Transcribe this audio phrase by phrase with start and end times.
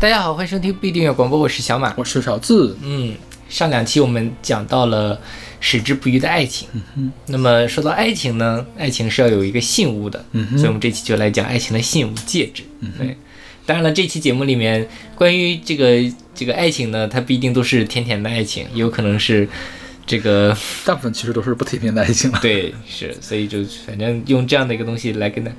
[0.00, 1.92] 大家好，欢迎收听不一定有广播，我是小马。
[1.94, 3.14] 我是小字，嗯，
[3.50, 5.20] 上两期我们讲到了
[5.60, 6.66] 矢志不渝的爱情。
[6.72, 12.62] 嗯哼，那么说到爱情呢，爱情是要有一个信物的，嗯所以我们这期就来讲爱情的信物戒指。
[12.78, 13.14] 嗯对，
[13.66, 16.02] 当然了，这期节目里面关于这个
[16.34, 19.46] 这个爱情呢，它不一定都是甜甜的爱情，也有可能是
[20.06, 22.38] 这个大部分其实都是不甜甜的爱情了。
[22.40, 25.52] 对是，所以就反正用这样的一个东西来跟他。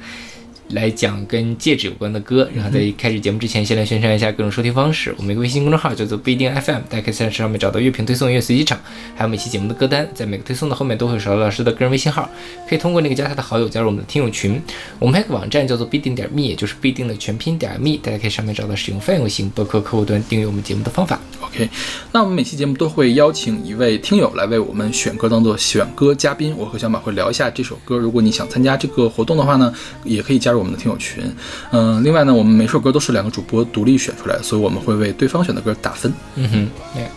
[0.74, 5.14] 来讲跟戒指有关的歌，然后在开始节目之前，先来宣传一下各种收听方式。
[5.18, 8.80] 我们一个微信公众号叫做不一定 FM，大家可以在上面找到乐评推送、音乐随机场，
[9.16, 10.08] 还有每期节目的歌单。
[10.14, 12.30] 在每个推送的后面都会有小老师的个人微信号，
[12.68, 14.62] 可以通过那个加他的好友加入我们的听友群。
[15.00, 21.20] 我们还有个网站叫做不一定点 me，也就是不一定的全拼点 me，大家可以上面找到使用泛用型博客客户端订阅我们节目的方法。
[21.42, 21.70] OK，
[22.12, 26.56] 那我们每期节目都会邀请一位听友来为我们选歌，当做选歌嘉宾。
[26.58, 27.98] 我和小马会聊一下这首歌。
[27.98, 31.24] 如果你想参加这个活动的话呢，也可以加入我们的听友群。
[31.72, 36.14] 嗯、另外呢，我们每首歌都是两个主播独立选出来的，所以我们会为对方选的歌打分。
[36.36, 37.08] 嗯哼，对。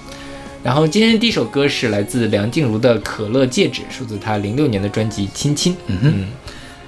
[0.63, 5.75] 然后今天的第一首歌是来自梁静茹的《可乐戒指》，出自她零六年的专辑《亲亲》。
[5.89, 6.27] 嗯哼嗯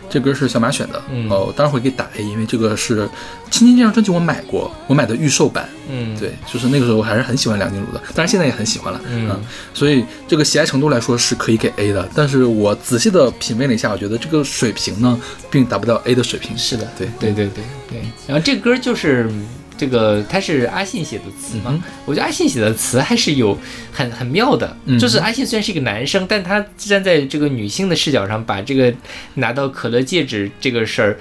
[0.08, 3.02] 这歌是小马选的，嗯哦，当然会给打 A，因为这个是
[3.50, 5.68] 《亲亲》这张专辑我买过，我买的预售版。
[5.88, 9.30] 嗯，对，就是那个时候还是很喜欢梁静茹的，当然现在也很喜欢了，嗯
[9.72, 16.56] 所以这个喜爱程度来说是可以给 A 的，但是我仔细的品味了一下，我觉得这个水平呢，并达不到 A 的水平。
[16.58, 18.02] 是的，对对对对对。
[18.26, 19.30] 然后这歌就是
[19.76, 21.70] 这个，他是阿信写的词嘛？
[21.70, 23.58] 嗯我觉得阿信写的词还是有
[23.92, 24.76] 很很妙的。
[24.84, 28.92] 嗯就是阿信虽然是一个男生，但他站在这个女性的视角上，把这个
[29.34, 31.18] 拿到可乐戒指这个事儿，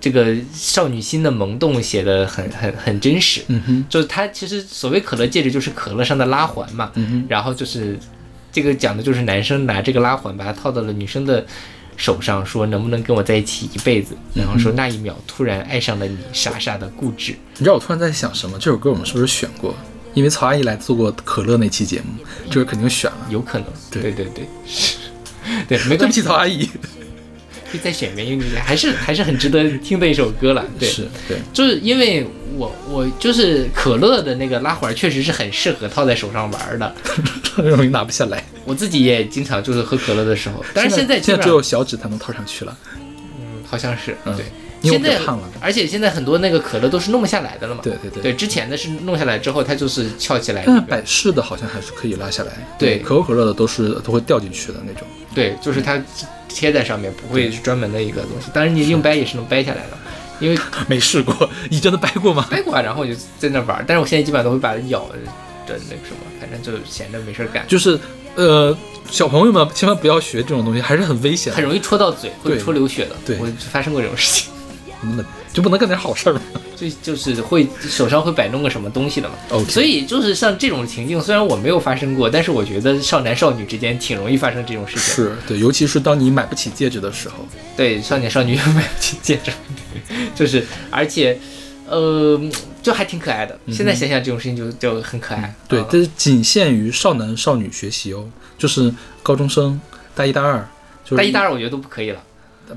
[0.00, 3.42] 这个少女心的萌动写的很很很真实。
[3.48, 6.90] 嗯哼，就是他其实所谓可乐戒指，就是可乐上的拉环嘛。
[6.94, 7.98] 嗯哼，然后就是
[8.50, 11.46] 这个讲的就是男生拿这个拉环把它套到了女生的
[11.96, 14.16] 手上，说能不能跟我在一起一辈子？
[14.34, 17.36] 然后说那一秒突然爱上了你，傻傻的固执。
[17.58, 18.58] 你知道我突然在想什么？
[18.58, 19.74] 这首歌我们是不是选过？
[20.14, 23.16] 因为曹阿姨来做过可乐那期节目，这个肯定选了。
[23.30, 24.46] 有可能，对对对对，
[25.66, 26.68] 对， 没对不起，关系，曹阿姨。
[27.72, 30.62] 可以再选一遍，因为还是还是很值得听的一首歌了。
[30.78, 32.26] 对，是对，就是因为
[32.58, 36.94] 我我就是可乐的那个拉环，确实是很适合套在手上玩的。
[37.56, 38.44] 很容易拿不下来。
[38.66, 42.76] 我自己也经常就是喝可乐的时候，但是现在基现在只有小指才能套上去了。
[43.40, 44.44] 嗯好像是嗯对。
[44.82, 45.38] 现在了。
[45.60, 47.80] 而且现在很多那个可乐都是弄不下来的了嘛。
[47.82, 48.22] 对对对。
[48.22, 50.64] 对，之前的是弄下来之后，它就是翘起来。
[50.88, 52.52] 百事的好像还是可以拉下来。
[52.78, 55.06] 对可口可乐的都是都会掉进去的那种。
[55.34, 56.02] 对，就是它
[56.48, 58.50] 贴在上面，不会是专门的一个东西。
[58.52, 59.96] 当然，你硬掰也是能掰下来的，
[60.40, 62.46] 因为 没试过，你真的掰过吗？
[62.50, 63.82] 掰过啊，然后我就在那玩。
[63.86, 65.14] 但是我现在基本上都会把它咬的
[65.66, 67.98] 那个什么，反正就闲着没事儿干，就是
[68.34, 68.76] 呃，
[69.10, 71.52] 小朋友们千万不要学这种东西，还是很危险。
[71.52, 73.16] 很容易戳到嘴，会戳流血的。
[73.24, 74.52] 对我发生过这种事情，
[75.02, 76.40] 那就不能干点好事儿吗
[76.76, 79.34] 就就是会手上会摆弄个什么东西的嘛。
[79.50, 85.02] ？OK，所以就是像这种情境，虽然我没有发生过，但是我觉得少男少女之间挺容易发生这种事情。
[85.02, 87.46] 是对，尤其是当你买不起戒指的时候，
[87.76, 89.52] 对，少年少女买不起戒指，
[90.34, 91.38] 就是而且，
[91.86, 92.40] 呃，
[92.82, 93.56] 就还挺可爱的。
[93.68, 95.42] 现在想想这种事情就就很可爱。
[95.42, 98.92] 嗯对，嗯但是仅限于少男少女学习哦，就是
[99.22, 99.80] 高中生
[100.16, 100.66] 大一大二，
[101.04, 102.20] 就是大一大二我觉得都不可以了，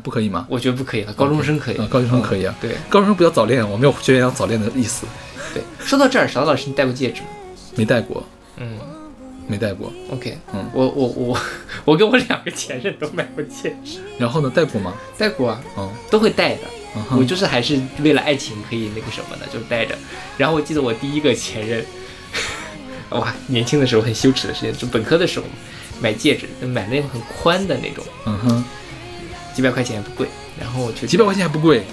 [0.03, 0.45] 不可以吗？
[0.50, 1.78] 我觉得不可以了，高中生可以。
[1.78, 5.06] 啊，高中生可以啊，对高中生不要早恋，我没有学员要早恋的意思，
[5.53, 7.28] 对，说到这儿，勺老师，你戴过戒指吗？
[7.75, 8.23] 没戴过，
[8.57, 8.78] 嗯
[9.47, 9.91] 没戴过。
[10.11, 11.38] ，OK，嗯我我我
[11.85, 14.94] 我跟我两个前任都买过戒指，然后呢，戴过吗？
[15.17, 16.61] 戴过啊，嗯，都会戴的。
[16.95, 19.94] 嗯，我就是还是为了爱情可以那个什么的，就戴着。
[20.38, 21.85] 然后我记得我第一个前任，
[23.11, 25.45] 哇，年轻的时候很羞耻的事情，就本科的时候
[26.01, 28.66] 买戒指，就买那种很宽的那种，嗯哼，
[29.55, 30.27] 几百块钱也不贵。
[30.59, 31.83] 然后我觉得几百块钱还不贵，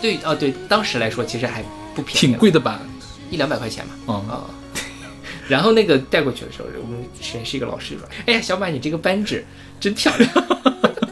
[0.00, 1.64] 对哦对，当时来说其实还
[1.94, 2.80] 不便宜，挺，贵的吧？
[3.30, 4.44] 一两百块钱嘛嗯，啊。
[5.48, 9.44] 然后那个带过去的时候，我们实验室一个老师说：“哎呀，小马，你这个扳指
[9.80, 10.30] 真漂亮。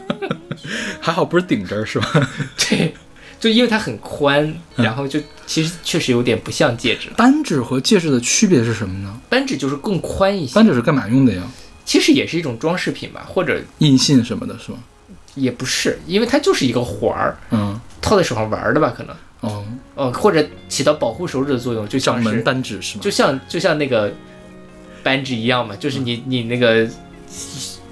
[1.01, 2.29] 还好不是顶针儿是吧？”
[2.69, 2.93] 对，
[3.39, 4.45] 就因为它很宽，
[4.75, 7.15] 嗯然后就其实确实有点不像戒指了。
[7.17, 9.19] 扳指和戒指的区别是什么呢？
[9.27, 11.41] 扳指就是更宽一些，扳指是干嘛用的呀？
[11.83, 14.77] 其实也是一种装饰品吧，或者印信什么的是吗？
[15.37, 19.63] 也不是，因为它就是一个环儿，嗯，套在手上玩的吧，可能，哦，
[19.95, 23.01] 呃，或者起到保护手指的作用，就像门扳指是吗？
[23.03, 24.11] 就像就像那个
[25.03, 26.87] 扳指一样嘛，就是你你那个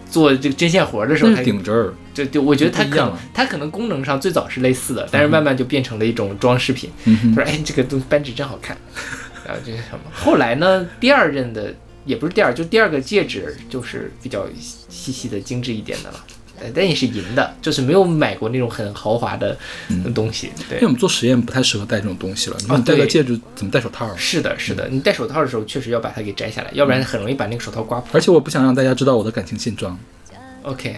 [0.10, 6.90] 做这个针线活儿的时候，顶针儿，就就我觉得它可能它可能功能上最早是类似的，但是慢慢就变成了一种装饰品。
[7.06, 8.78] 嗯哼，他说：“哎，这个东扳指真好看。
[9.46, 10.00] ”然后这是什么？
[10.12, 11.74] 后来呢，第二任的
[12.06, 14.48] 也不是第二，就第二个戒指就是比较
[14.90, 16.24] 细细的、精致一点的了。
[16.60, 19.58] 呃但也是银的，就是没有买过那种很豪华的
[20.14, 20.52] 东西。
[20.70, 22.58] 对因为我，们做实验不太适合戴这种东西了。
[22.60, 24.16] 你戴个戒指怎么戴手套啊？
[24.18, 28.10] 是的，是的，你戴手套的时候确实要把它给摘下来，要不然很容易把那个手套刮破。
[28.14, 29.98] 而且我不想让大家知道我的感情现状。
[30.64, 30.96] OK，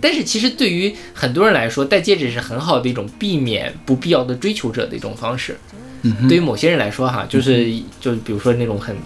[0.00, 5.58] 但是其实对于很多人来说，戴戒指是很好的一种避免不必要的追求者的一种方式。
[6.02, 7.70] 嗯对于某些人来说，哈，就是
[8.00, 8.96] 就比如说那种很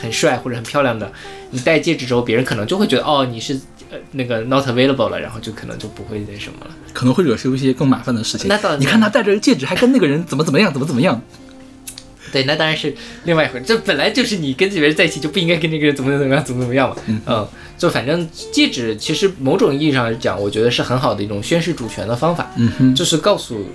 [0.00, 1.12] 很帅或者很漂亮的，
[1.50, 6.70] 你戴戒指之后，别人可能就会觉得哦，你是呃那个 not available 了，然后就可能就不会那什么了。
[6.92, 8.48] 可能会惹出一些更麻烦的事情。
[8.48, 11.20] 那倒你看他戴着戒指，还跟那个人怎么怎么样，怎么怎么样。
[12.32, 12.94] 对，那当然是
[13.24, 13.64] 另外一回事。
[13.66, 16.96] 这本来就是你跟这个人在一起就不应该跟那个人怎么怎么样，怎么怎么样嘛。
[17.26, 23.66] 嗯就反正戒指其实某种意义上来讲，我觉得是很好的一种宣示主权的方法，嗯哼，就是告诉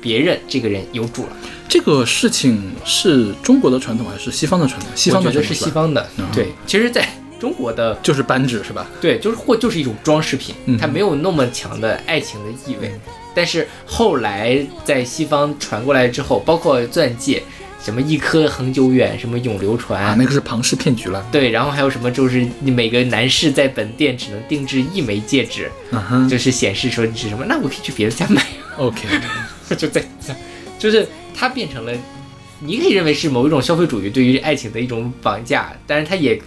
[0.00, 1.36] 别人这个人有主了。
[1.68, 4.90] 这个事情是中国的传统还是西方的传统？
[4.96, 7.08] 西方觉得传统吧是西方的嗯，对，其实在
[7.42, 8.86] 中国的就是扳指是吧？
[9.00, 12.92] 对，就是或就是一种装饰品嗯，它没有那么强的爱情的意味。
[13.34, 17.42] 但是后来在西方传过来之后，包括钻戒，
[17.82, 21.26] 什么一颗恒久远，什么永流传，啊，那个是庞氏骗局了。
[21.32, 28.40] 对，然后还有什么就是你每个男士在本店只能定制一枚戒指，嗯就是显示说你是什么，那我可以去别的家买
[28.78, 29.08] ，，OK，
[29.76, 30.00] 就在
[30.78, 31.92] 就是它变成了，
[32.60, 36.40] 你可以认为是某一种消费主义对于爱情的一种绑架，但是它也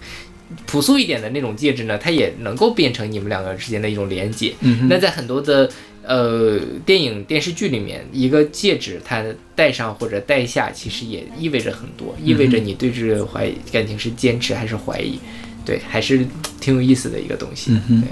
[0.65, 4.53] 朴素一点的那种戒指呢，它也能够变成你们两个之间的一种连接。
[4.61, 5.69] 嗯那在很多的
[6.05, 9.23] 呃电影电视剧里面，一个戒指它
[9.55, 15.19] 戴上或者戴下，其实也意味着很多，意味着你对这个怀感情是坚持还是怀疑，
[15.65, 16.25] 对，还是
[16.59, 17.71] 挺有意思的一个东西。
[17.89, 18.03] 嗯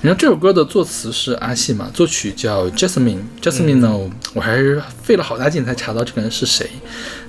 [0.00, 3.18] 然后这首歌的作词是阿信嘛，作曲叫 Jasmine。
[3.42, 6.70] Jasmine 呢，嗯我还是费了好大劲才查到这个人是谁。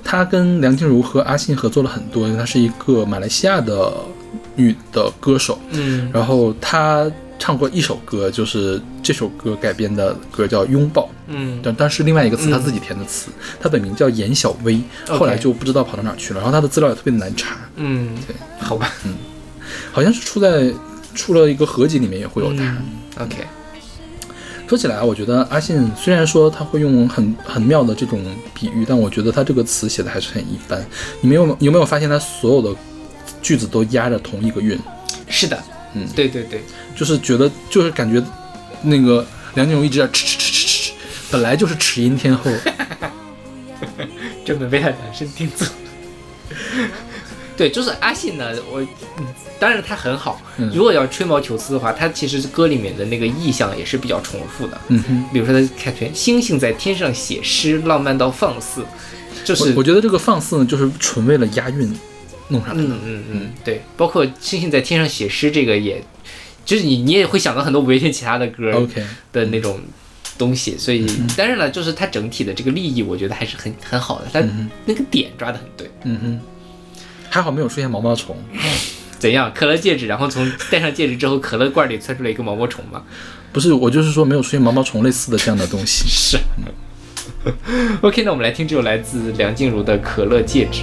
[0.04, 3.92] 他跟梁静茹和阿信合作了很多，因为他是一个马来西亚的
[4.56, 5.58] 女的歌手。
[5.70, 13.30] 嗯然后她唱过一首歌，就是这首歌改编的歌叫《拥抱》，嗯但但是另外一个词嗯她自己填的词。
[13.60, 16.40] 她本名叫严小薇，后来就不知道跑到哪去了。
[16.40, 18.92] 然后她的资料也特别难查，嗯，对，好吧。
[19.04, 19.14] 嗯
[19.92, 20.72] 好像是出在
[21.14, 22.64] 出了一个合集里面也会有她。
[22.64, 23.36] 嗯 OK，
[24.68, 28.20] 说起来啊，我觉得阿信虽然说他会用很很妙的这种
[28.54, 30.84] 比喻，但我觉得他这个词写的还是很一般。
[31.20, 32.74] 你们有有没有发现他所有的
[33.42, 34.78] 句子都押着同一个韵？
[35.28, 35.62] 是的，
[35.94, 36.62] 嗯对对对，
[36.96, 38.22] 就是觉得就是感觉
[38.82, 40.92] 那个梁静茹一直在吃吃吃吃吃，
[41.30, 42.50] 本来就是齿音天后。
[44.44, 45.66] 专门为他量身定做。
[47.56, 48.80] 对，就是阿信呢，我
[49.18, 49.26] 嗯
[49.58, 50.40] 当然他很好。
[50.56, 54.80] 嗯如果要吹毛求疵的话，他其实歌里面的那个意象也是比较重复的。
[54.88, 58.84] 嗯哼，比如说他开篇“星星在天上写诗，浪漫到放肆”，
[59.44, 61.94] 就是我我觉得这个放肆呢，就是纯为了押韵
[62.50, 62.88] 弄上来的。
[62.88, 66.02] 嗯嗯嗯，对，包括“星星在天上写诗”这个也，
[66.64, 68.86] 就是你你也会想到很多五月天其他的歌
[69.32, 69.80] 的那种
[70.38, 75.90] 东西，所以嗯当然了，就是它整体的这个立意，我觉得还是很很好的，它嗯那个点抓的很对。
[76.04, 76.40] 嗯哼，
[77.30, 78.36] 还好没有出现毛毛虫。
[79.20, 79.52] 怎样？
[79.54, 83.02] 可乐戒指，然后从戴上戒指之后，可乐罐里窜出来一个毛毛虫吗？
[83.52, 86.04] 不是，我就是说没有出现毛毛虫类似的这样的东西。
[86.08, 86.38] 是。
[88.00, 90.82] OK，那我们来听这首来自梁静茹的《可乐戒指》。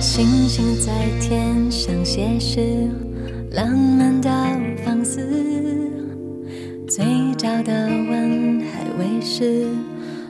[0.00, 2.88] 星星在天上写诗，
[3.50, 4.30] 浪漫到
[4.84, 5.20] 放肆。
[6.86, 7.04] 嘴
[7.36, 9.66] 角的吻还未湿，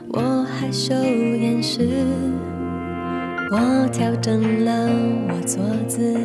[0.09, 1.87] 我害羞掩饰。
[3.51, 4.89] 我调整了
[5.29, 6.17] 我坐姿，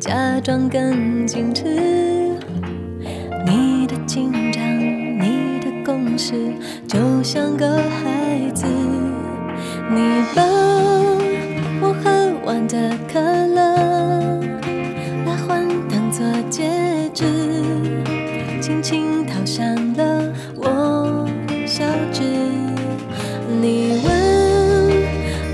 [0.00, 1.64] 假装更矜持。
[3.46, 4.62] 你的紧张，
[5.20, 6.34] 你的攻势，
[6.88, 8.66] 就像个孩子。
[9.90, 10.42] 你把
[12.44, 13.74] 喝完的可乐
[15.24, 16.68] 拿换当作戒
[17.14, 17.24] 指，
[18.60, 21.26] 轻轻套上了我
[21.66, 21.82] 小
[22.12, 22.22] 指。
[23.62, 24.12] 你问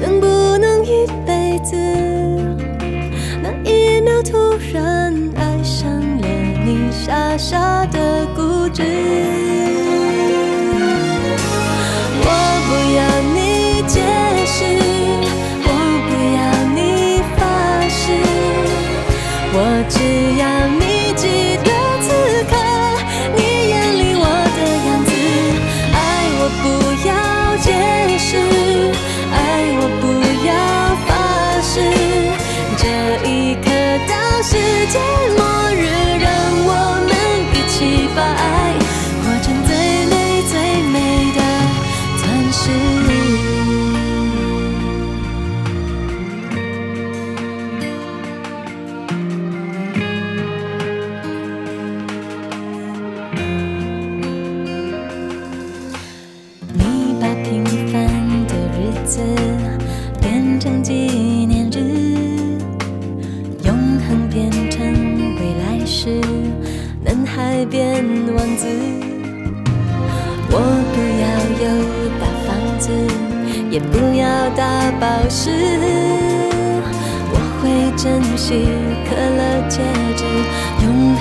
[0.01, 0.27] 能不
[0.59, 1.77] 能一辈子？
[3.41, 4.37] 那一秒突
[4.73, 6.27] 然爱上了
[6.65, 9.40] 你，傻傻的固执。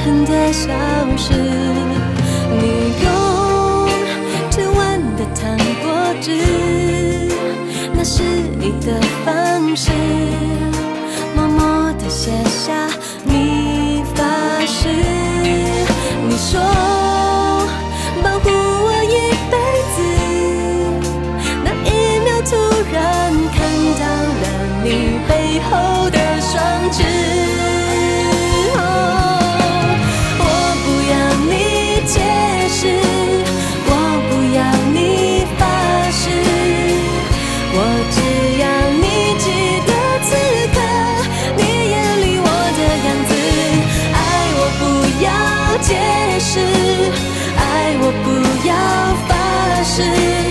[0.03, 0.69] 恨的消
[1.17, 1.33] 失。
[2.61, 3.07] 你用
[4.49, 5.85] 吃完的糖果
[6.21, 6.27] 汁，
[7.93, 8.23] 那是
[8.57, 9.91] 你的方式，
[11.35, 12.87] 默默地写下
[13.23, 14.23] 你发
[14.65, 14.89] 誓。
[16.27, 16.59] 你说
[18.23, 19.55] 保护我一辈
[19.95, 19.97] 子。
[21.63, 22.55] 那一秒突
[22.93, 22.97] 然
[23.53, 23.57] 看
[23.99, 24.03] 到
[24.41, 24.43] 了
[24.83, 24.87] 你
[25.27, 27.18] 背后的双翅。
[49.99, 50.48] 发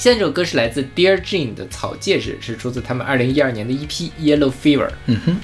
[0.00, 3.86] 现在这首歌是来自 Dear Jane 的《草戒指》，是出自他们二零一二年的 EP
[4.18, 4.86] 《Yellow Fever》。
[5.04, 5.36] 嗯哼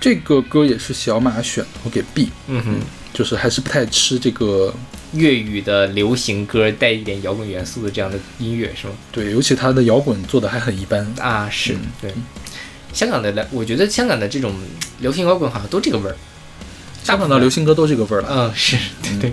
[0.00, 2.80] 这个歌也是小马选的，我给 B，嗯哼，
[3.12, 4.74] 就是还是不太吃这个，
[5.12, 8.94] 粤语的流行歌带一点摇滚元素的这样的音乐是吗？
[9.12, 11.06] 对，尤其他的摇滚做的还很一般。
[11.20, 12.12] 啊，是对。
[12.92, 14.52] 香港的来，我觉得香港的这种
[14.98, 16.16] 流行摇滚好像都这个味儿。
[17.04, 18.28] 香港的流行歌都这个味儿了。
[18.28, 19.32] 嗯，是对对。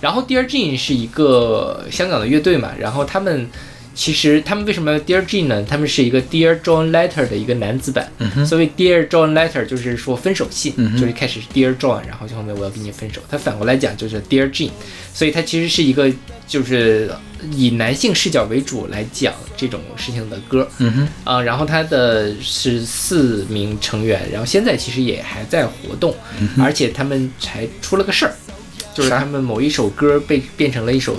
[0.00, 3.48] 然后 Dear Jane 是一个香港的乐队嘛，然后他们
[3.94, 5.62] 其实他们为什么要 Dear Jane 呢？
[5.62, 8.06] 他们是一个 Dear John Letter 的一个男子版。
[8.18, 13.22] 嗯哼所谓 Dear John Letter 就是说分手信，嗯就是一开始是 Dear John，然后就后面我要跟你分手。
[13.28, 14.70] 他反过来讲就是 Dear Jane，
[15.14, 16.12] 所以它其实是一个
[16.46, 17.10] 就是
[17.50, 20.68] 以男性视角为主来讲这种事情的歌。
[20.78, 26.14] 嗯哼，啊、然后他的是四名成员，然后现在其实也还在活动，
[26.58, 28.36] 而且他们才出了个事儿，
[28.96, 31.14] 就是他们某一首歌被变成了一首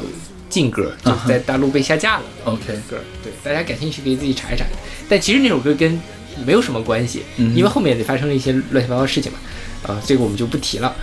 [0.50, 2.24] 禁歌，就是在大陆被下架了。
[2.46, 4.66] OK，歌，对，大家感兴趣可以自己查一查。
[5.08, 6.00] 但其实那首歌跟
[6.44, 9.38] 没有什么关系，嗯因为后面也发生了一些乱七八糟的事情嘛，
[9.84, 10.96] 啊、这个我们就不提了。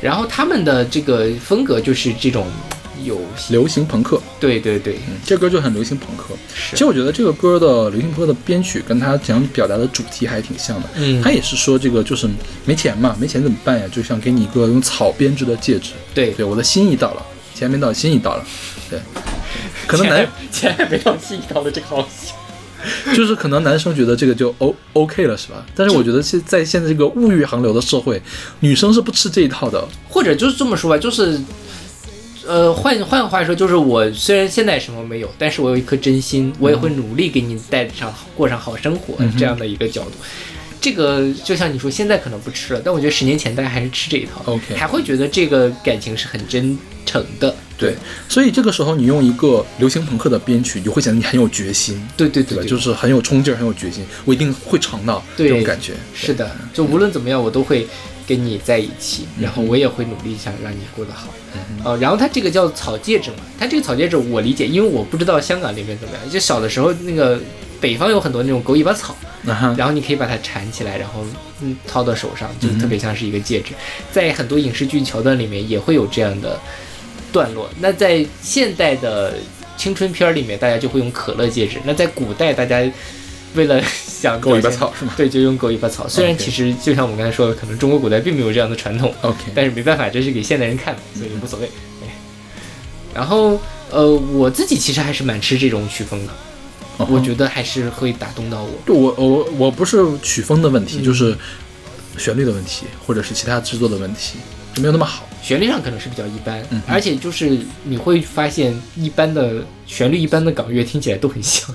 [0.00, 2.46] 然后他们的这个风格就是这种
[3.04, 6.34] 有，流行朋克，对对对，嗯，这歌就很流行朋克。
[6.54, 10.88] 是其实我觉得这个歌的流行朋克的编曲跟他想表达的主题还挺像的。
[10.96, 12.28] 嗯他也是说这个就是
[12.64, 13.86] 没钱嘛，没钱怎么办呀？
[13.92, 15.92] 就想给你一个用草编织的戒指。
[16.14, 18.44] 对，对，我的心意到了，钱没到，心意到了。
[18.90, 18.98] 对，
[19.86, 22.32] 可能男钱还没到心意到了这个好戏。
[23.14, 25.64] 就是可能男生觉得这个就 O OK 了，是吧？
[25.72, 28.20] 但是我觉得现在现在这个物欲横流的社会，
[28.58, 29.86] 女生是不吃这一套的。
[30.08, 31.40] 或者就是这么说吧，就是，
[32.46, 40.12] 呃，换换话说，就是我虽然现在什么没有，但是我有一颗真心，我也会努力给你带上过上好生活、嗯这样的一个角度。
[40.80, 47.54] 这个就像你说，现在可能不吃了，但我觉得十年前大家还是吃这一套 OK 还会觉得这个感情是很真诚的。
[47.78, 47.94] 对，
[48.28, 52.28] 所以这个时候你用一个流行朋克的编曲，你就会显得你很有决心，对？
[52.28, 55.92] 对对对对，就是很有冲劲儿，很有决心，我一定会尝到这种感觉。
[56.14, 57.86] 是的，就无论怎么样，我都会
[58.26, 61.28] 跟你在一起，嗯然后我也会努力想让你过得好。
[61.84, 67.38] 呃，然后它这个叫草戒指嘛，它这个草戒指我理解，因为我不知道香港那边怎么样，就小的时候那个
[67.80, 69.14] 北方有很多那种狗尾巴草，
[69.44, 71.24] 然后你可以把它缠起来，然后
[71.60, 73.72] 嗯套到手上，就特别像是一个戒指。
[74.10, 76.58] 在很多影视剧桥段里面也会有这样的
[77.32, 77.68] 段落。
[77.80, 79.34] 那在现代的
[79.76, 82.80] 青春片儿里面大家就会用可乐戒指，那在古代大家
[83.54, 86.08] 为了想狗尾巴草是吗对，就用狗尾巴草。
[86.08, 91.66] 虽然其实就像我们刚才说的，可能中国古代并没有这样的传统，？OK，但是没办法，这是给现代人看的，所以无所谓。
[92.00, 92.08] 对
[93.14, 96.32] 然后呃，我自己其实还是蛮吃这种曲风的，
[97.06, 98.70] 我觉得还是会打动到我。
[98.86, 101.36] 就我我我不是曲风的问题，嗯就是
[102.16, 104.38] 旋律的问题，或者是其他制作的问题，
[104.72, 105.28] 就没有那么好。
[105.42, 111.68] 旋律上可能是比较一般，嗯而且就是你会发现，一般的旋律一般的港乐听起来都很像。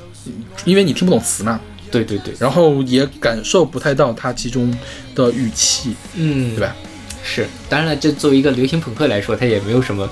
[0.66, 1.60] 因为你听不懂词嘛，
[1.90, 4.74] 对对对，然后也感受不太到它其中
[5.16, 6.76] 的语气，嗯，对吧？
[7.24, 10.10] 是，当然了，这作为一个流行朋克来说，它也没有什么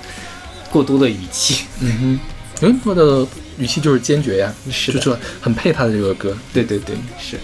[0.69, 1.65] 过多的语气。
[1.79, 2.19] 嗯哼，
[2.61, 6.35] 流行的语气就是坚决呀，是就是很配他的这个歌。
[6.53, 7.37] 对对对，是。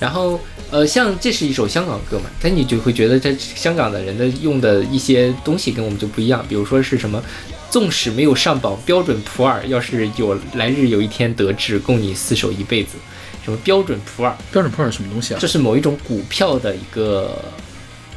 [0.00, 7.22] 然后呃，像这是一首香港歌嘛，但你就会觉得这香港的人的用的一些东西跟我们就不一样，比如说是什么。
[7.70, 12.96] 纵使没有上榜标准普尔，要是有来日有一天得志，供你厮守一辈子。
[13.44, 14.36] 什么标准普尔？
[14.52, 15.46] 标准普尔是什么东西啊这？
[15.46, 17.42] 是某一种股票的一个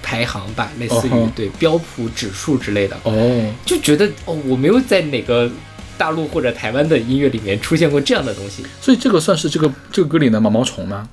[0.02, 2.98] 排行吧，类似于、对标普指数之类的。
[3.04, 5.50] 哦，就觉得哦，我没有在哪个
[5.98, 8.66] 大陆或者台湾的音乐里面出现过这样的东西。
[8.82, 11.08] 所以这个算是这个这个歌里的毛毛虫吗？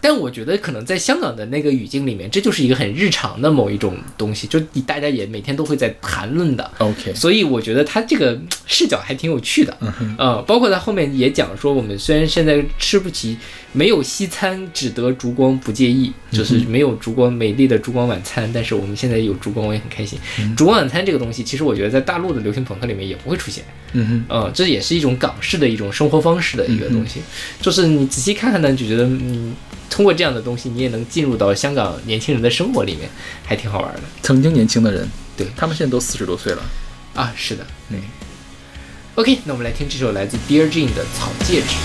[0.00, 6.70] 但我觉得可能在香港的那个语境里面，这就是一个很日常的某一种东西，就大家也每天都会在谈论的。
[6.78, 13.36] OK，所以我觉得他这个嗯视角还挺有趣的，嗯，呃，包括他后面也讲说，我们虽然现在吃不起，
[13.72, 20.18] 没有西餐，只得烛光不介意，就是没有烛光美丽的烛光晚餐，但是我们现在有烛光，我也很开心。
[20.56, 27.20] 烛光晚餐这个东西，其实我觉得在大陆的流行朋克里面也不会出现，嗯这也是一种港式的一种生活方式的一个东西，
[27.60, 29.54] 就是你仔细看看呢，就觉得嗯，
[29.94, 33.08] 通过这样的东西，你也能进入到香港年轻人的生活里面，
[33.44, 36.62] 还挺好玩的曾经年轻的人，对他们现在都四十多岁了。
[37.14, 37.32] 啊。
[37.36, 38.00] 是的，嗯。
[39.14, 41.76] OK，那我们来听这首来自 Dear Jane 的《草戒指》。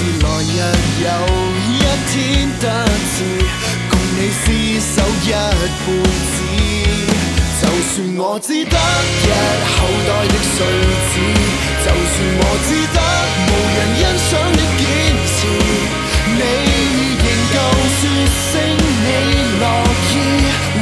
[0.00, 0.56] 來日
[1.04, 1.08] 有
[1.68, 2.14] 一天
[2.58, 2.64] 得
[3.12, 3.16] 志，
[3.90, 4.48] 共你厮
[4.80, 6.38] 守一輩子。
[7.60, 9.28] 就算我只得一
[9.68, 9.76] 口
[10.08, 10.56] 袋的碎
[11.10, 11.12] 紙，
[11.84, 12.98] 就算我只得
[13.46, 14.82] 無人欣賞的堅
[15.28, 15.38] 持，
[16.32, 16.40] 你
[17.20, 17.54] 仍舊
[17.96, 18.00] 說
[18.48, 18.52] 聲
[19.04, 19.08] 你
[19.60, 19.62] 樂
[20.10, 20.12] 意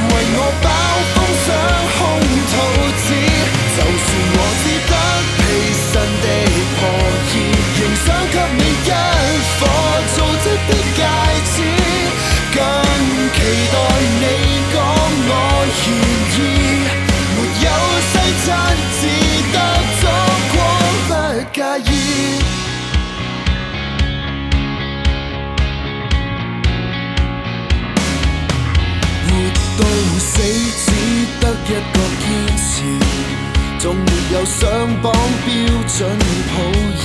[0.08, 0.66] 為我爆
[1.14, 1.46] 風上
[1.98, 1.98] 空
[2.52, 2.54] 肚
[3.02, 3.06] 子。
[3.74, 4.92] 就算我只得
[5.98, 6.26] 真的
[6.78, 6.80] 破
[7.32, 7.34] 衣，
[7.80, 8.90] 仍想給你一
[9.58, 9.60] 顆
[10.14, 10.98] 造織的戒
[11.50, 11.56] 指，
[12.54, 12.56] 更
[13.34, 13.36] 期
[13.72, 13.74] 待
[14.20, 14.24] 你
[14.72, 14.76] 講
[15.28, 15.30] 我。
[15.66, 15.90] 願
[16.34, 16.38] 意，
[17.34, 17.66] 沒有
[18.10, 18.12] 西
[18.44, 18.46] 餐
[19.00, 19.00] 只
[19.52, 19.56] 得
[19.98, 20.02] 燭
[20.54, 20.56] 光，
[21.08, 21.10] 不
[21.52, 21.58] 介
[21.90, 21.92] 意。
[29.26, 29.28] 活
[29.78, 29.82] 到
[30.20, 30.30] 死
[30.86, 30.86] 只
[31.40, 32.24] 得一個堅
[32.56, 32.66] 持，
[33.78, 34.68] 仲没有上
[35.00, 35.12] 榜
[35.46, 35.52] 标
[35.86, 35.96] 准
[36.50, 36.98] 普爾。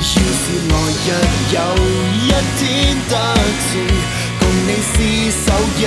[0.00, 0.74] 要是来
[1.06, 1.08] 日
[1.54, 1.56] 有
[2.26, 2.60] 一天
[3.08, 3.12] 得
[3.70, 3.72] 志，
[4.40, 4.94] 共你厮
[5.30, 5.46] 守
[5.78, 5.80] 一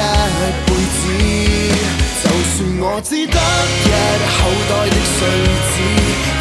[0.65, 0.97] 辈子。
[2.23, 3.37] 就算我只得
[3.83, 3.91] 一
[4.31, 4.37] 口
[4.69, 5.19] 袋的碎
[5.71, 5.75] 纸，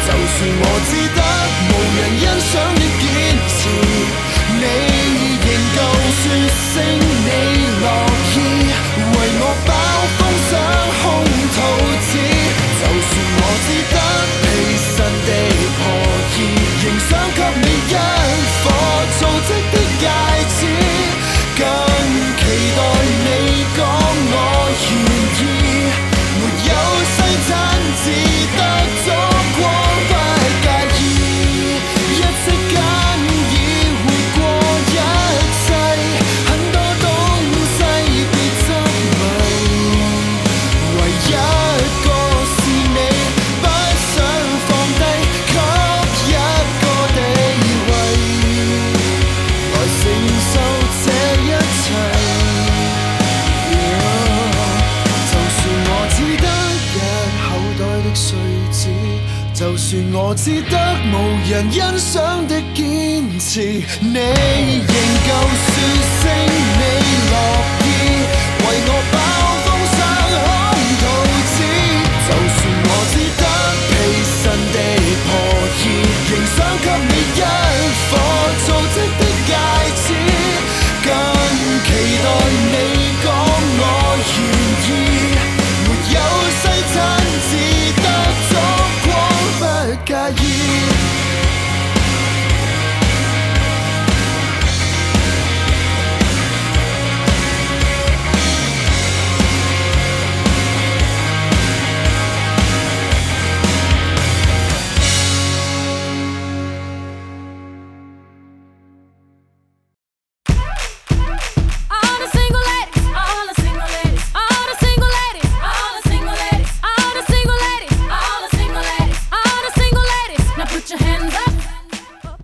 [0.05, 1.19] 就算我只得
[1.67, 3.03] 无人欣赏的坚
[3.51, 3.57] 持，
[4.59, 4.63] 你
[5.43, 5.77] 仍旧
[6.21, 6.23] 说
[6.73, 6.75] 声
[60.35, 60.77] 只得
[61.11, 61.15] 无
[61.49, 63.61] 人欣赏的坚持，
[64.01, 64.93] 你仍
[65.25, 65.29] 旧
[65.63, 65.73] 说
[66.21, 66.23] 声
[66.77, 66.81] 你
[67.31, 67.33] 乐
[67.81, 67.87] 意
[68.59, 68.89] 为我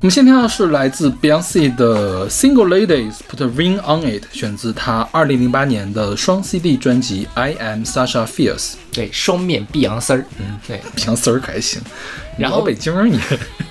[0.01, 8.57] 我们先听到是来自 Beyonce 的《Single Ladies Put a Ring on It》，选自她2008年的双 CD 专辑《I Am Sasha Fierce》。
[8.91, 11.79] 对，双面碧昂丝儿，嗯，对，碧昂丝儿可还行，
[12.35, 13.19] 然后老北京儿你，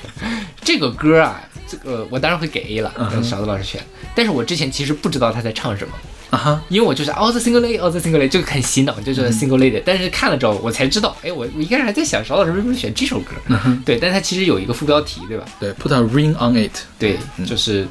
[0.63, 3.15] 这个歌啊，这个我当然会给 A 了，嗯哼。
[3.15, 3.83] 让勺子老师选。
[4.15, 5.93] 但是我之前其实不知道他在唱什么，
[6.31, 9.83] 啊哈，因为我就是哦，这 single lady，哦，这 single lady 就很洗脑，就是嗯 single lady。
[9.85, 13.33] 但是看了之后，我才知道，哎，我我一开始还在想，邵老师为什么选这首歌？
[13.49, 15.45] 嗯对，但它其实有一个副标题，对吧？
[15.59, 17.87] 对，Put a Ring on It，对，嗯就是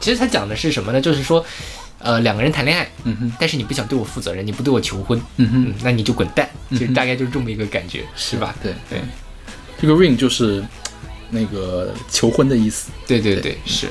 [0.00, 1.00] 其实它讲的是什么呢？
[1.00, 1.44] 就是说，
[2.00, 8.54] 呃，两个人谈恋爱，嗯哼，但是你不想对我负责任，你不对我求婚，嗯哼，嗯，那你就滚蛋，其实嗯哼大概就是这么一个感觉，是吧？
[8.60, 8.98] 对对
[9.80, 10.64] 这个 Ring 就是
[11.30, 12.90] 那个求婚的意思。
[13.06, 13.86] 对对对，是，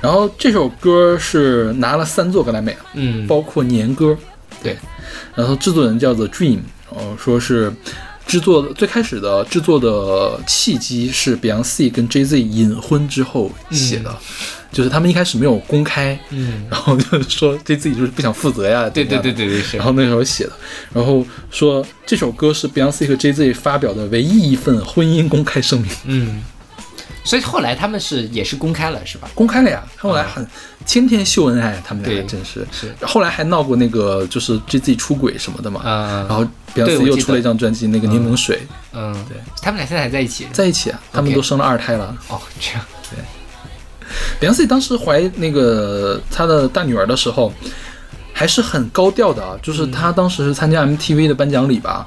[0.00, 4.16] 然后这首歌是拿了三座格莱美，嗯，包括年歌。
[4.62, 4.76] 对，
[5.34, 6.58] 然后制作人叫做 Dream，
[6.90, 7.72] 然后说是
[8.26, 14.12] 制作的最开始的制作的契机是 Beyonce 跟 Jay Z 隐婚之后写的，
[14.72, 20.52] 就是他们一开始没有公开，嗯，然后就是说对自己就是不想负责呀，对对对对对然，后那时候写的，
[20.92, 26.42] 然后说这首歌是 Beyonce 和 Jay Z 发表的唯一一份婚姻公开声明，嗯，
[27.28, 29.28] 所以后来他们是也是公开了，是吧？
[29.34, 30.46] 公开了呀，后来很
[30.86, 32.94] 天天秀恩爱，他们俩对真是，是。
[33.04, 38.62] 后来还闹过那个就是 Jay Z 出轨什么的嘛，嗯，然后对 Beyonce 又出了一张专辑，那个柠檬水，
[38.94, 42.16] 嗯，对，他们俩现在还在一起，在一起啊，他们都生了二胎了。
[42.28, 42.82] 哦，这样
[44.40, 47.52] ，Beyonce 当时怀那个她的大女儿的时候，
[48.32, 52.06] 还是很高调的啊，就是她当时是参加 MTV 的颁奖礼吧。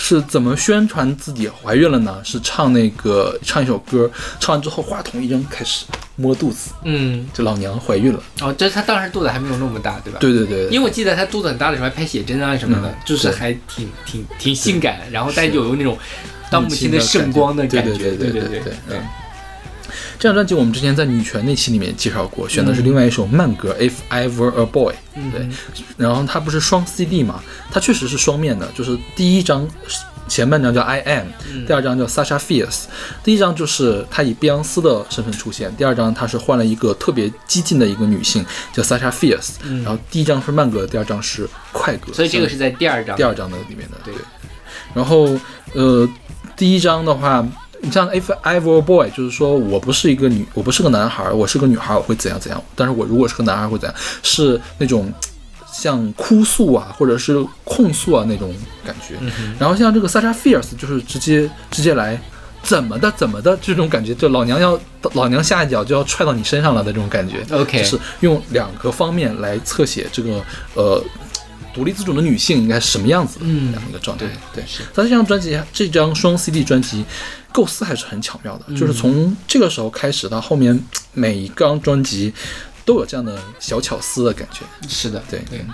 [0.00, 2.20] 是怎么宣传自己怀孕了呢？
[2.24, 4.08] 是唱那个唱一首歌，
[4.38, 5.84] 唱完之后话筒一扔，开始
[6.14, 8.22] 摸肚子，嗯，这老娘怀孕了。
[8.40, 10.20] 哦，这她当时肚子还没有那么大，对吧？。
[10.20, 15.98] 对对对，因为我记得她肚子很大的时候还拍写真啊什么的，嗯就是还挺挺挺性感，然后但又有那种
[16.48, 19.02] 当母亲的圣光的感觉，对对对对对对嗯。
[20.18, 24.92] 这张专辑我们之前在女权那期里面介绍过，选的是另外一首慢歌《If I Were a Boy》。
[25.14, 25.48] 嗯对，
[25.96, 29.68] 然后它不是双 CD 嘛，它确实是双面的，就是第一张
[30.28, 31.26] 前半张叫 I Am，
[31.66, 32.84] 第二张叫 Sasha Fierce。
[33.24, 39.54] 第一张就是她以碧昂斯的身份出现，第二张她是换了一个特别激进的一个女性叫 Sasha Fierce。
[39.82, 43.96] 然后第一张是慢歌，第二张是快歌，所以这个是在第二张，第二张的里面的。
[44.04, 44.14] 对
[44.94, 45.36] 然后
[45.74, 46.08] 呃，
[46.56, 47.46] 第一张的话。
[47.80, 52.62] 你像 If I Were a Boy，就是说我不是一个女，我不是个男孩，我是个女孩，我会怎样怎样。
[52.74, 53.98] 但是我如果是个男孩会怎样？
[54.22, 55.12] 是那种
[55.72, 58.52] 像哭诉啊，或者是控诉啊那种
[58.84, 59.14] 感觉。
[59.58, 62.20] 然后像这个 Sasha Fierce，就是直接直接来
[62.62, 64.78] 怎么的怎么的这种感觉，就老娘要
[65.12, 67.44] 老娘下一脚就要踹到你身上了的这种感觉。
[67.52, 70.42] OK 就是用两个方面来侧写这个
[70.74, 71.02] 呃
[71.72, 74.26] 独立自主的女性应该是什么样子的嗯这样一个状态。
[74.52, 77.04] 对，是这张专辑这张双 CD 专辑
[77.52, 78.76] 构思还是很巧妙的，嗯。
[78.76, 80.78] 就是从这个时候开始到后面
[81.12, 82.32] 每一张专辑
[82.84, 84.60] 都有这样的小巧思的感觉。
[84.88, 85.64] 是的，对对，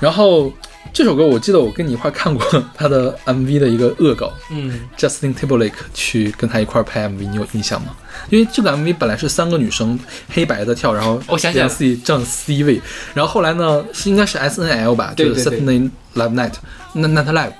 [0.00, 0.52] 然后
[0.92, 4.80] 这首歌我记得我跟你一块看过他的 MV 的一个恶搞，嗯。
[4.96, 7.94] Justin Timberlake 去跟他一块儿拍 MV，你有印象吗？
[8.30, 9.98] 因为这个 MV 本来是三个女生
[10.30, 12.80] 黑白的跳，然后我想起来了自己占 C 位，
[13.14, 16.54] 然后后来呢是应该是 S N L 吧，就是 Saturday Live Night
[16.94, 17.52] 那 Night Live，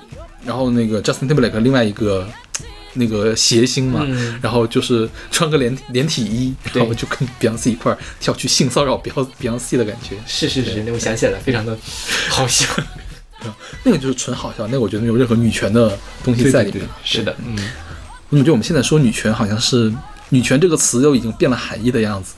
[0.43, 2.27] 然后那个 Justin Timberlake 另外一个
[2.99, 4.39] 那个谐星嘛，嗯。
[4.41, 11.75] 然后就是穿个连连体衣，然后就跟 Beyonce 一块儿跳去性骚扰 Beyonce 的感觉，是是是，那我想起来了，非常的
[12.29, 12.65] 好笑，
[13.83, 16.87] 那个就是纯好笑，那个我觉得没有任何女权的东西在里面。
[17.03, 17.55] 是的，嗯，
[18.29, 19.91] 我怎么觉得我们现在说女权好像是
[20.29, 22.35] “女权”这个词都已经变了含义的样子，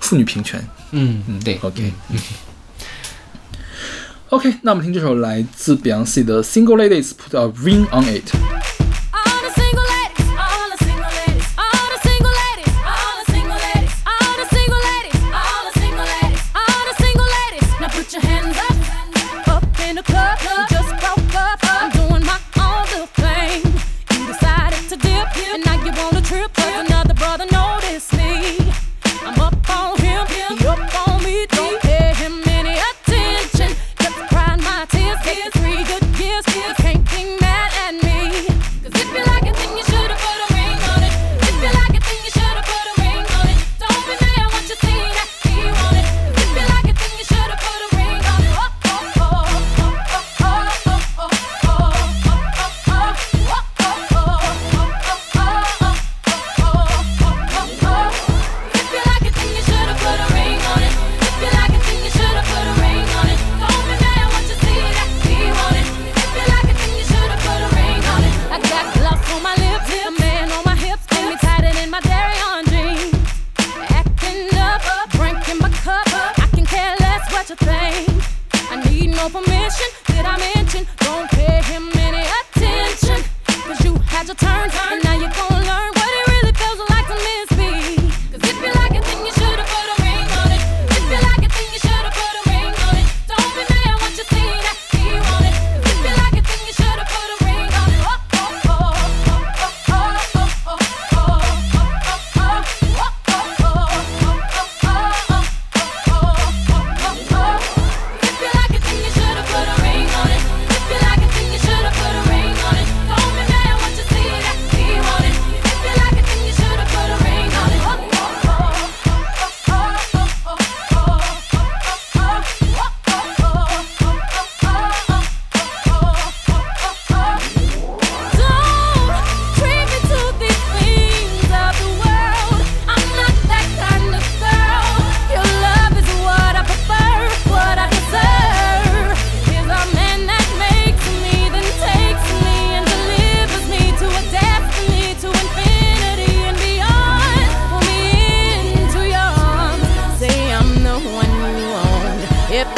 [0.00, 0.66] 妇女平权。
[0.92, 1.92] 嗯嗯，对 OK
[4.30, 8.30] OK，那我们听这首来自 Beyonce 的《Single Ladies Put a Ring on It》。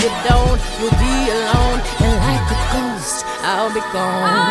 [0.02, 4.41] You don't, you'll be alone, and like a ghost, I'll be gone.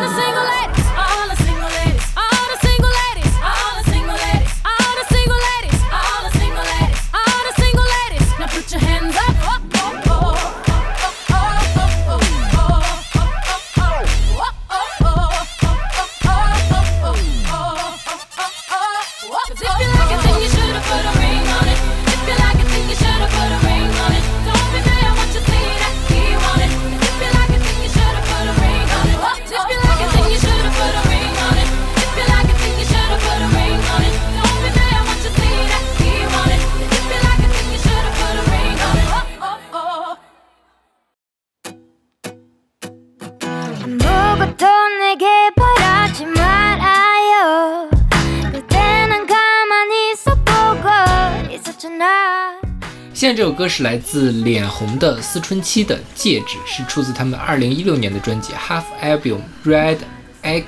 [53.62, 59.98] 歌是来自脸红的思春期的戒指，是出自他们二零一六年的专辑《Half Album Red
[60.42, 60.64] Echo》。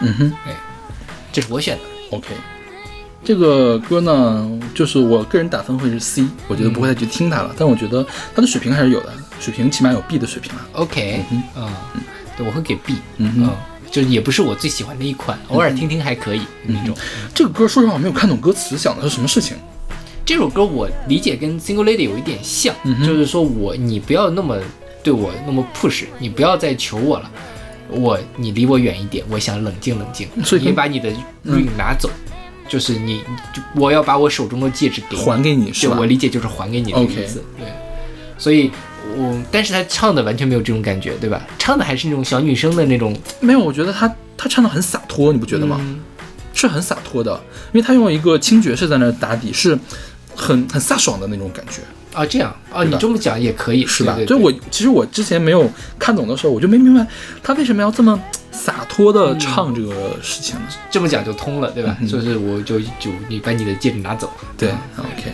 [0.00, 0.52] 嗯哼哎
[1.32, 1.82] 这是我选的。
[2.16, 2.28] ，OK。
[3.24, 7.52] 这个歌呢，就是我个人打分会是 C，我觉得不会再去听它了。
[7.58, 10.60] 但我觉得它的水平还是有的，水平起码有 B 的水平了。
[10.74, 11.24] OK，
[11.56, 11.68] 嗯，
[12.36, 13.56] 对，我会给 B，嗯哼嗯，
[13.90, 16.96] 就也不是我最喜欢的一款，偶尔听听还可以那种。
[17.34, 19.56] 这个歌说实话我没有看懂歌词想的是什么事情。
[20.26, 22.74] 这首歌我理解跟 Single Lady 有一点像，
[23.06, 24.58] 就是说我你不要那么
[25.00, 27.30] 对我那么 push，你不要再求我了，
[27.88, 31.08] 我你离我远一点，我想冷静冷静，所以你把你的
[31.44, 32.10] ring 拿走，
[32.68, 33.22] 就是你
[33.54, 35.96] 就我要把我手中的戒指给还给你是吧？
[35.96, 37.68] 我理解就是还给你的意思对，
[38.36, 38.68] 所以
[39.16, 41.46] 我但是他唱的完全没有这种感觉，对吧？
[41.56, 45.76] 唱的还是那种小女生的那种，没有，我觉得他他唱的很洒脱，你不觉得吗？
[45.80, 46.00] 嗯。
[46.58, 47.34] 是很洒脱的，
[47.74, 49.78] 因为他用一个轻爵士在那儿打底，是
[50.36, 51.80] 很很飒爽的那种感觉，
[52.12, 54.16] 啊，这样啊，你这么讲也可以，是吧？
[54.26, 55.68] 就我其实我之前没有
[55.98, 57.06] 看懂的时候，我就没明白
[57.42, 58.20] 他为什么要这么
[58.52, 60.56] 洒脱的唱这个事情。
[60.90, 61.96] 这么讲就通了，对吧？
[62.08, 65.32] 就是我就就你把你的戒指拿走，对嗯，OK，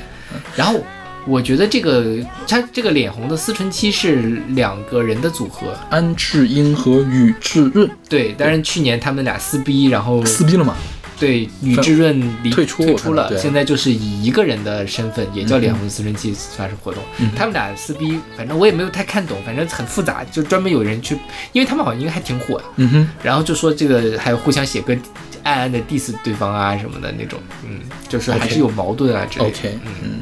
[0.57, 0.81] 然后
[1.27, 2.17] 我觉得这个
[2.49, 10.75] 他这个脸红的思春期是两个人的组合，安智英和宇智润对，但是去年他们俩撕逼，然后撕逼了嘛？
[11.23, 17.01] 对宇智润离退出退出了，现在就是以一个人的身份，也叫脸红思春期发生活动。
[17.19, 21.17] 嗯他们俩撕逼，反正我也没有太看懂，反正很复杂，就专门有人去，
[21.53, 24.97] 因为他们好像应该还挺火的，嗯哼，然后就说这个还有互相写歌，
[25.45, 29.51] 暗暗的 diss 对方啊什么的那种，嗯，就是还是有矛盾啊之类的。
[29.51, 30.21] OK，嗯，嗯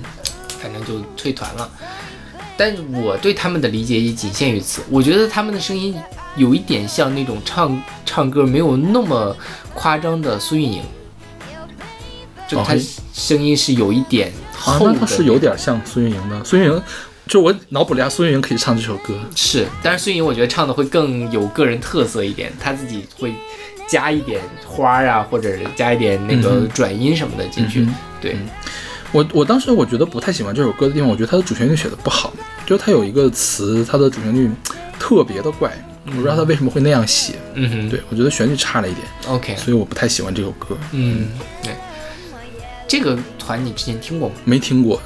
[0.63, 1.71] 反正就退团了。
[2.59, 4.83] 但我对他们的理解也仅限于此。
[4.91, 5.97] 我觉得他们的声音
[6.37, 9.37] 有一点像那种唱唱歌没有那么
[9.75, 10.83] 夸张的苏运莹，
[12.49, 12.75] 就她
[13.13, 14.33] 声音是有一点
[14.65, 14.93] 啊，厚的。
[14.93, 16.45] 那他是有点像苏运莹的。
[16.45, 16.83] 苏运莹，
[17.27, 19.15] 就我脑补了一下，苏运莹可以唱这首歌。
[19.35, 23.35] 是，但是苏运莹我觉得唱的会更有个人特色一点，她自己会
[23.87, 27.87] 加一点花儿啊，或者加一点那个转音什么的进去。
[28.21, 28.37] 对，
[29.13, 32.33] 我我当时我觉得不太喜欢这首歌的地方，我觉得它的主旋律写的不好，
[32.67, 34.51] 就是它有一个词，它的主旋律
[34.99, 35.73] 特别的怪，
[36.11, 37.35] 我不知道他为什么会那样写。
[37.55, 40.77] 嗯哼，对我觉得旋律差了一点，，OK，所以我不太喜欢这首歌。
[40.93, 41.29] 嗯，
[41.63, 41.73] 对。
[42.87, 44.35] 这个团你之前听过吗？
[44.45, 45.01] 没听过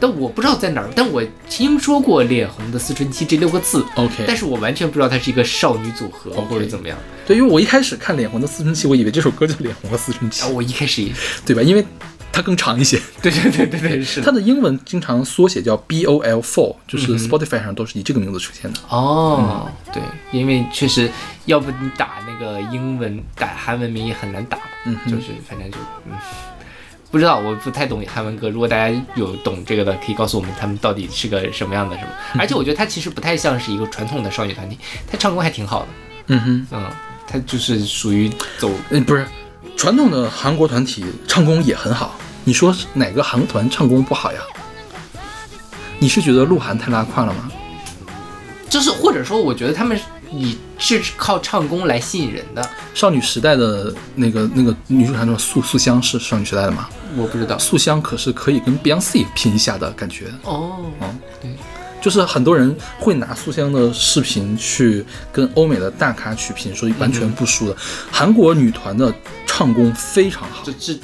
[0.00, 6.98] 但我不知道在哪儿，但我听说过“脸红的思春期”这六个字，，OK，但是我完全不知道它是一个少女组合或者怎么样。
[7.24, 11.12] 对，因为我一开始看《脸红的思春期》，我以为这首歌叫《脸红的思春期啊，》，我一开始也
[11.46, 11.62] 对吧？
[11.62, 11.86] 因为
[12.32, 12.98] 它更长一些。
[13.22, 18.78] 对对对对对，是的它的英文经常缩写叫 B O L Four，就是嗯 Spotify 上都是以这个名字出现的。
[18.88, 21.10] 哦，对，因为确实，
[21.44, 26.16] 要不你打那个英文打韩文名也很难打，嗯就是反正就嗯，
[27.10, 28.48] 不知道，我不太懂韩文歌。
[28.48, 32.10] 如果大家有懂这个的，可以告诉我们他们到底是个什么样的，什么？
[32.38, 34.78] 而且我觉得他其实不太像是一个传统的少女团体，
[35.10, 35.88] 他唱功还挺好的，
[36.28, 36.90] 嗯哼，嗯，
[37.26, 39.26] 他就是属于走嗯，不是，
[39.76, 42.18] 传统的韩国团体唱功也很好。
[42.44, 44.40] 你说哪个韩团唱功不好呀？
[45.98, 47.50] 你是觉得鹿晗太拉胯了吗？
[48.68, 50.00] 就是或者说，我觉得他们
[50.30, 56.88] 以是靠唱功来吸引人的，少女时代的那个那个女主唱叫素素香是少女时代的吗？
[57.16, 60.32] 我不知道素香可是可以跟 Beyonce 拼一下的感觉。
[60.44, 60.86] 哦，
[62.00, 67.76] 就是很多人会拿素香的视频去跟欧美的大咖去拼，说完全不输的。
[68.10, 69.14] 韩国女团的
[69.46, 70.98] 唱功非常好就，质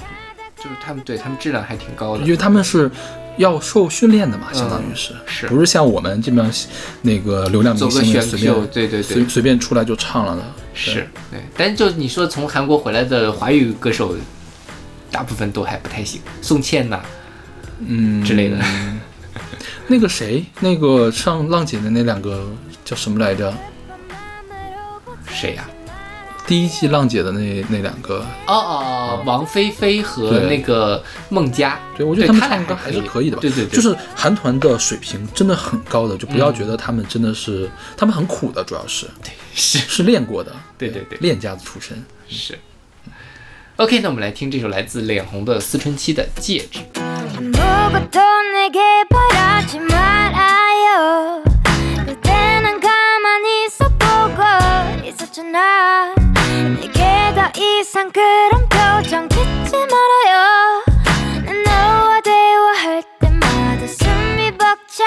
[0.58, 2.90] 就是他们对他们质量还挺高的因，为他们是
[3.36, 6.50] 要受训练的嘛，相当于是，是不是像我们这边
[7.02, 10.42] 那个流量明星随，便对对对随，随便出来就唱了的？
[10.74, 11.40] 是对。
[11.56, 14.14] 但就你说从韩国回来的华语歌手，
[15.10, 17.00] 大部分都还不太行，宋茜呐
[17.80, 18.56] 嗯之类的。
[19.86, 22.46] 那个谁，那个上浪姐的那两个
[22.84, 23.54] 叫什么来着？
[25.30, 25.68] 谁呀、
[26.47, 33.41] 第一季浪姐的那那两个，哦哦哦，王菲菲和对那个孟佳，对我觉得他们他俩唱歌还是可以的吧？
[33.41, 39.07] 对对对，就是韩团的水平真的很高的，就不要觉得他们真的是，他们很苦的，主要是
[39.53, 42.03] 是是 练过的， 对对对练家子出身。
[42.27, 42.59] 是。
[43.77, 46.79] OK，那我们来听这首来自脸红的思春期的《戒指》。
[47.35, 48.19] 아무것도
[48.53, 51.43] 내게 바라지 말아요
[52.05, 56.16] 그때는 가만히 있어보고 있었잖아 내게
[57.52, 60.84] 더 이상 그런 표정 짓지 말아요.
[61.46, 65.04] 난 너와 대화할 때마다 숨이 벅차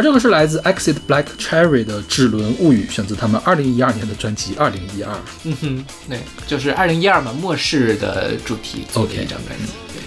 [0.00, 5.12] 而这个是来自 Exit Black Cherry 的《齿轮物语》，选自他们二零一二年的专辑《二零一二》。
[5.44, 9.66] 嗯哼，对，就是二零一二嘛，末世的主题做的 OK 一张专辑。
[9.92, 10.00] 对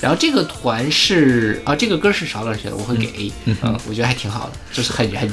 [0.00, 5.30] 然后这个团是啊，这个歌是邵老师选的，我会给 A，嗯嗯，我觉得还挺好的，就是很很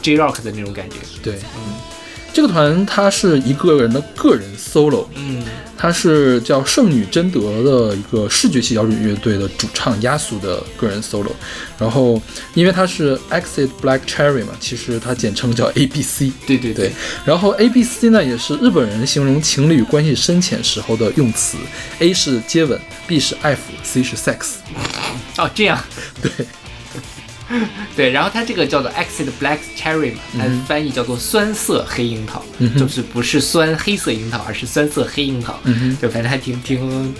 [0.00, 0.98] J Rock 的那种感觉。
[1.24, 1.74] 对，嗯，
[2.32, 5.42] 这个团它是一个人的个人 solo，嗯
[5.76, 11.32] 他是叫圣女贞德的一个视觉系摇滚乐队的主唱亚苏的个人 solo，
[11.76, 12.22] 然后
[12.54, 16.30] 因为他是 Exit Black Cherry 嘛，其实它简称叫 A B C。
[16.46, 16.92] 对对对，
[17.24, 21.58] 然后 A B C 呢，也是日本人形容情侣关系深浅时候的用词。
[21.98, 24.52] A 是接吻，B 是爱抚，C 是 sex。
[25.36, 25.82] 哦，这样
[26.22, 26.30] 对，
[27.96, 35.58] 对，然后它这个叫做 Exit Black Cherry 嘛，它的翻译叫做酸涩黑樱桃，嗯就是不是酸黑色樱桃，而是酸涩黑樱桃。
[35.64, 37.14] 嗯，就反正还挺挺，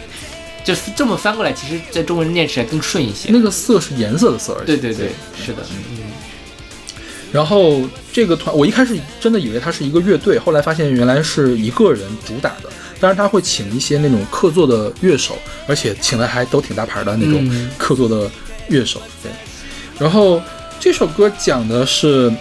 [0.65, 3.31] 就是这么翻过来，其实在中文念起来更顺一些。
[3.31, 5.11] 那个色是颜色的色，对对对，
[5.45, 5.99] 是的，嗯，
[7.33, 7.81] 然后
[8.13, 12.71] 这个团，我一开始真的以为它是一个乐队，后来发现原来是一个人主打的。
[13.01, 18.31] 当然他会请一些那种客座的乐手，而且请的还都挺大牌的那种嗯客座的
[18.69, 19.03] 乐手。
[19.21, 19.33] 对，
[19.99, 20.43] 然后
[20.81, 22.33] 这首歌讲的是，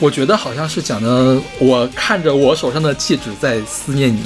[0.00, 4.22] 我觉得好像是讲的我看着我手上的戒指在思念你，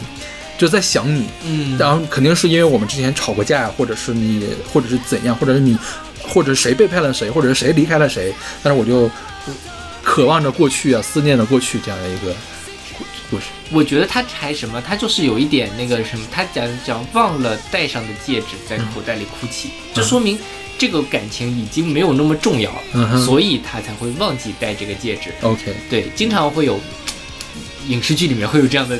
[0.56, 1.26] 就在想你。
[1.44, 5.76] 嗯然后肯定是因为我们之前吵过架，或者是你，或者是怎样，或者是你，
[6.22, 8.32] 或者是谁背叛了谁，或者是谁离开了谁，
[8.62, 9.02] 但是我就
[9.46, 9.54] 呃
[10.02, 12.34] 渴望着过去啊，思念着过去这样的一个
[13.32, 13.46] 故故事。
[13.70, 20.38] 我觉得他还什么，他就是有一点那个什么，他讲讲忘了戴上的戒指在口袋里哭泣，就说明
[20.76, 25.30] 这个感情已经没有那么重要了，所以他才会忘记戴这个戒指。
[25.40, 26.78] OK，对，经常会有
[27.88, 28.98] 影视剧里面会有这样的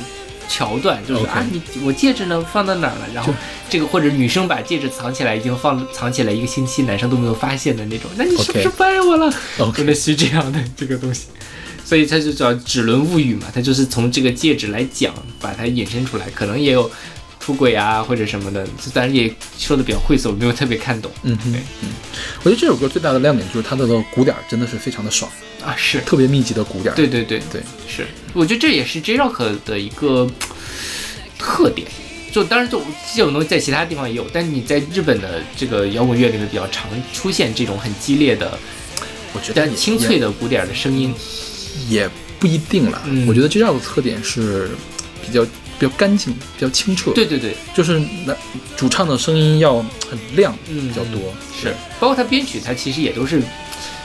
[0.49, 3.07] 桥段，就是 OK 啊，你我戒指呢放到哪儿了？
[3.15, 3.35] 然后
[3.69, 11.27] 这个或者女生把戒指藏起来，已经放藏起来一个星期，男生都没有发现的那种，那你是不是不爱我了 OK 类似于这样的这个东西。
[11.93, 16.91] 所以它就叫指轮物语嘛，它就是从这个戒指来讲，把它引申出来，可能也有
[17.39, 21.91] 出轨啊或者什么的，但是也说的比较晦涩，我没有特别看懂嗯哼对，嗯，
[22.45, 25.31] 我觉得这首歌最大的亮点就是它的鼓点儿真的是非常的爽，
[25.63, 25.77] 啊。
[25.77, 26.97] 是，特别密集的鼓点儿。
[26.97, 30.27] 对对对对，是，我觉得这也是 J Rock 的一个
[31.39, 31.87] 特点。
[32.33, 32.81] 就当然，就
[33.15, 38.59] 这种东西在其他地方也有，但你在日本的这个摇滚乐里面比较常出现这种很激烈的、
[39.35, 41.15] 我觉得但清脆的鼓点的声音。
[41.89, 43.03] 也也不一定了。
[43.07, 44.71] 嗯我觉得这样的特点是
[45.25, 45.45] 比较
[45.79, 47.11] 比较干净、比较清澈。
[47.13, 48.35] 对对对，就是那
[48.77, 49.79] 主唱的声音要
[50.11, 51.21] 很亮，嗯比较多。
[51.61, 53.41] 是，包括他编曲，他其实也都是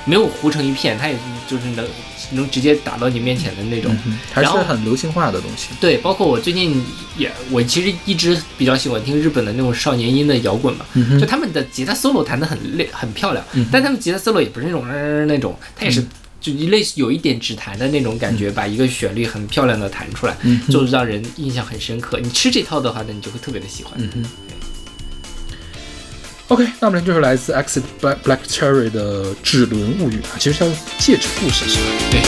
[0.06, 1.16] 没有糊成一片，他也
[1.48, 1.86] 就是能
[2.32, 3.96] 能直接打到你面前的那种。
[4.06, 5.70] 嗯，还是很流行化的东西。
[5.80, 6.84] 对，包括我最近
[7.18, 16.04] 也，我其实一直比较喜欢听日本的那种少年音的摇滚嘛，嗯就他们的吉他 solo 弹得很累很漂亮，嗯但他们吉他 solo 也不是那种、呃、那种，他也是
[16.48, 20.38] 就一类似有一点指弹的那种感觉，把一个旋律很漂亮的弹出来，
[20.70, 22.18] 就让人印象很深刻。
[22.22, 23.94] 你吃这套的话呢，你就会特别的喜欢。
[23.98, 24.24] 嗯哼。
[26.48, 30.66] OK，那我们就是来自 Exit Black Black Cherry 的《指轮物语》啊，其实叫
[30.98, 31.82] 《戒指故事》是吧？
[32.10, 32.22] 对，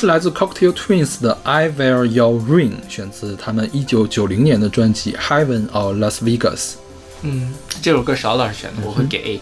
[0.00, 6.56] 是来自 Cocktail Twins 的《I Wear Your Ring》，选自他们一九九零年的专辑《Heaven or Las Vegas》。
[7.20, 9.40] 嗯，这首歌邵老师选的，我会给 A。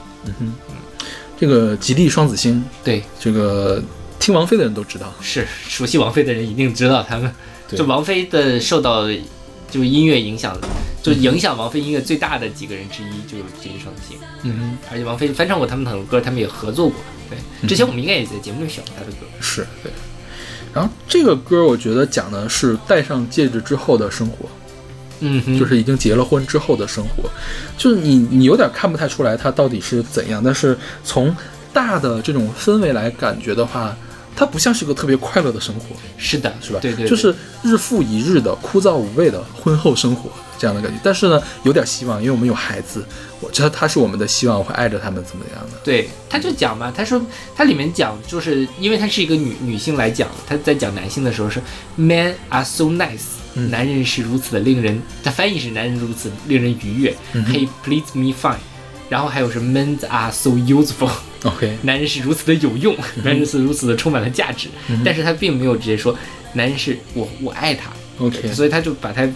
[1.38, 3.80] 这个吉利双子星，对，这个
[4.18, 5.14] 听王菲的人都知道。
[5.20, 7.32] 是熟悉王菲的人一定知道他们。
[7.68, 9.06] 就王菲的受到
[9.70, 10.58] 就音乐影响，
[11.04, 14.18] 就影响王菲音乐最大的几个人之一就是吉利双子星。
[14.42, 16.96] 嗯而且王菲翻唱过他们很多歌，他们也合作过。
[17.30, 19.18] 对，之前我们应该也在节目里选过他的歌。
[19.40, 19.92] 是对。
[20.78, 24.48] 然后这个歌我觉得讲的是戴上戒指之后的生活，
[25.18, 27.28] 嗯哼，就是已经结了婚之后的生活，
[27.76, 31.34] 就是你你有点看不太出来它到底是怎样，但是从
[31.72, 33.96] 大的这种氛围来感觉的话，
[34.36, 36.78] 它不像是个特别快乐的生活，是的，是吧？
[36.80, 37.08] 对对，对。
[37.08, 40.98] 就是日复一日的枯燥无味的婚后生活这样的感觉。
[41.02, 43.04] 但是呢，有点希望，因为我们有孩子，
[43.40, 45.78] 我知道他是我们的希望，我会爱着他们怎么样的。
[45.84, 47.20] 对，他就讲嘛，他说
[47.54, 51.60] 他里面讲，就是因为他是一个女女性来讲，他在讲男性的时候是
[51.96, 53.70] Men are so nice，、嗯。
[53.70, 58.56] 男人是如此的令人，他翻译是男人如此令人愉悦、嗯 h e please me fine，
[59.08, 64.68] 然后还有是 Men are so useful，OK，男人是如此的有用，嗯男人是如此的充满了价值，
[65.04, 66.16] 但是他并没有直接说
[66.54, 67.90] 男人是我我爱他。
[68.18, 69.28] OK 所以他就把他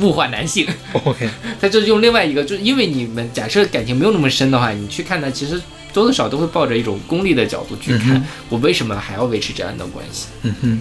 [0.00, 0.66] 物化男性。
[0.92, 1.28] OK，
[1.60, 5.60] 他就是用另外一个，就是因为你们假设感情没有那么深的话，你去看他，其实
[5.92, 10.26] 多多少少都会抱着一种功利的角度去看，嗯我为什么还要维持这样的关系？
[10.42, 10.80] 嗯哼，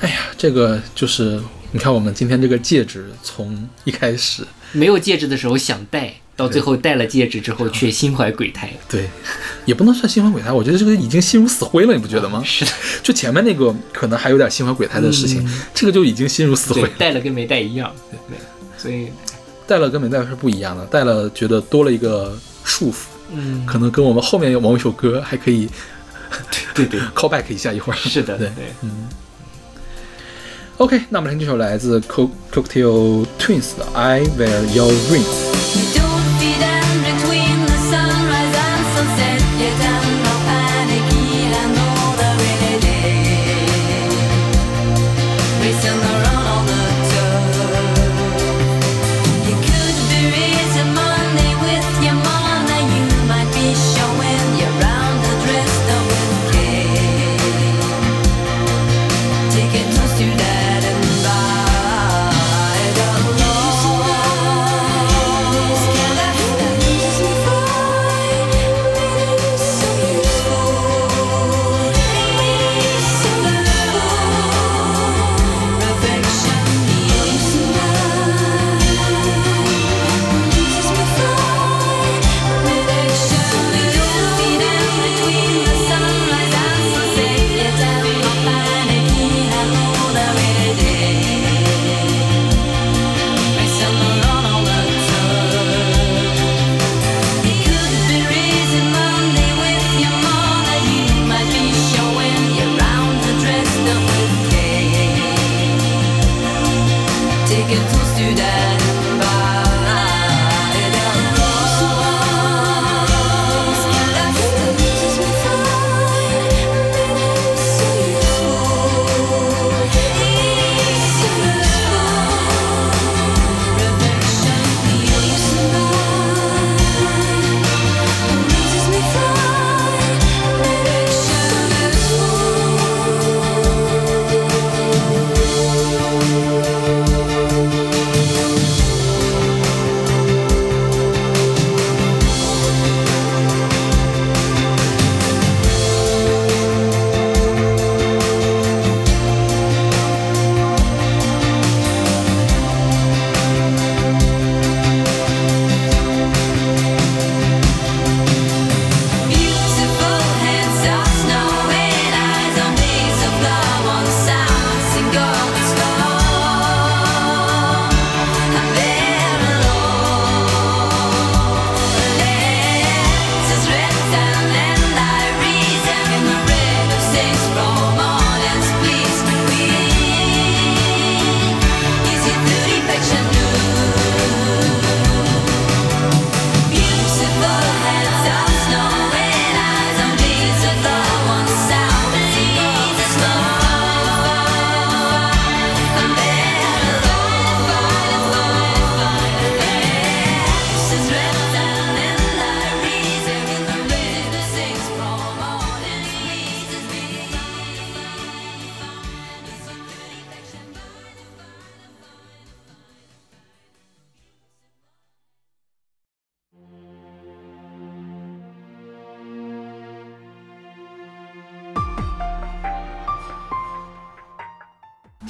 [0.00, 1.40] 哎呀，这个就是
[1.72, 8.72] 你看我们今天这个戒指，从一开始没有戒指的时候想戴，到最后戴了戒指之后却心怀鬼胎。
[8.88, 9.08] 对，
[9.66, 12.42] 也不能算心怀鬼胎，我觉得这个已经心如死灰了，你不觉得吗？
[12.44, 12.72] 是的，
[13.02, 16.88] 就前面那个可能还有点心怀鬼胎的事情，这个就已经心如死灰了，。
[16.98, 17.92] 戴了跟没戴一样。
[18.10, 18.38] 对，
[18.78, 19.08] 所以，
[19.66, 22.96] 戴了跟没戴是不一样的，戴了觉得多了一个束缚，
[23.32, 25.68] 嗯，可能跟我们后面有某一首歌还可以
[26.74, 27.96] 对对， call back 一下一会儿。
[27.96, 28.64] 是的，对对。
[28.82, 29.08] 嗯
[30.78, 35.22] OK，那我们来听这首来自 Co Cocktail Twins 的《I Wear Your Ring》。
[39.60, 40.29] you done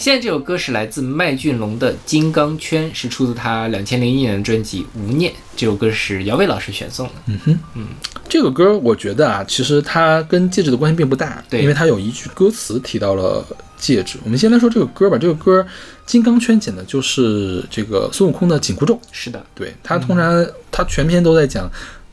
[0.01, 5.31] 现在这首歌是来自麦浚龙的《金刚圈》，是出自他两千零一年的专辑《无念》。
[5.55, 7.13] 这首歌是姚伟老师选送的。
[7.27, 7.87] 嗯哼，嗯
[8.27, 13.45] 这个歌我觉得啊，其实它跟戒指的关系并不大，对因为它有一句歌词提到了
[13.77, 14.19] 戒指。
[14.25, 15.61] 我们先来说这个歌吧，这个歌
[16.07, 18.99] 《金刚圈》讲的就是这个孙悟空的紧箍咒。
[19.13, 21.67] 是的，对，他通常他全篇都在讲《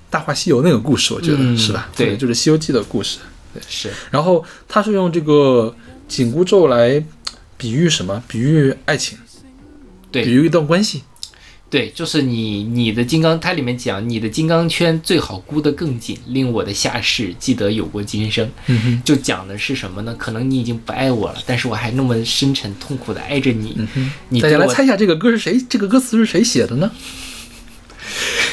[0.09, 1.89] 大话西游》那个故事，我觉得、嗯是吧？
[1.95, 3.19] 对就是《西游记》的故事。
[3.53, 5.73] 对是然后他是用这个
[6.05, 7.01] 紧箍咒来
[7.58, 8.24] 比喻什么？
[8.28, 9.18] 比喻爱情，
[10.12, 11.03] 对比喻一段关系。
[11.70, 18.49] 对，就是你你的金刚，它里面讲你的金刚圈最好箍得更紧，令我的下世记得有过今生。
[19.03, 20.16] 就讲的是什么呢？
[20.18, 23.74] 可能你已经不爱我了，但是我还那么深沉痛苦的爱着你。
[23.76, 25.62] 嗯哼，你大家来猜一下这个歌是谁？
[25.68, 26.89] 这个歌词是谁写的呢？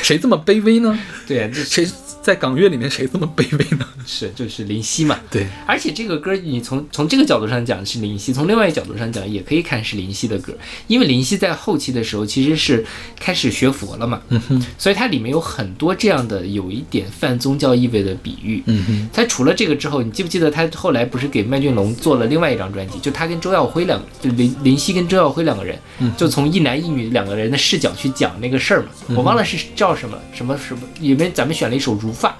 [0.02, 0.98] 谁这么卑微呢？
[1.28, 1.88] 对谁
[2.24, 3.86] 在港乐里面谁这么卑微呢？
[4.06, 5.20] 是就是林夕嘛。
[5.30, 10.56] 对，而且这个歌，你从从这个角度上讲是林夕，从另外一个角度上讲也可以看是林夕的歌，
[10.86, 12.82] 因为林夕在后期的时候其实是
[13.20, 18.62] 开始学佛了嘛，嗯哼，所以它里面有很多这样的有一点泛宗教意味的比喻。
[18.64, 22.98] 嗯哼，他除了这个之后，你记不记得他后来不是给麦浚龙做了另外一张专辑？
[23.00, 25.78] 就他跟周耀辉两个，就林林夕跟周耀辉两个人，
[26.16, 28.88] 就从一男一女两个人的视角去讲那个事儿嘛。
[29.08, 32.36] 我忘了是叫什么什么什么，里面咱们选了一首《如发》，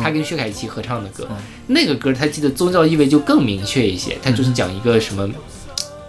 [0.00, 1.28] 他跟薛凯琪合唱的歌。
[1.66, 5.28] 那个歌他记得宗教意味就更明确一些，他就是讲一个什么。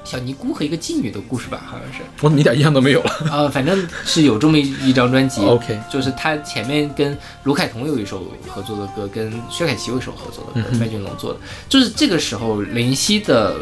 [0.05, 5.41] 小尼姑和一个妓女的故事吧，好像是，我怎么一点印象都没有了 呃，反正是有这么一张专辑。
[5.41, 11.39] ？OK，就是他前面跟卢凯彤有一首合作的歌，跟薛凯琪有一首合作的歌，麦浚龙做的。
[11.67, 13.57] 就是这个时候，林夕的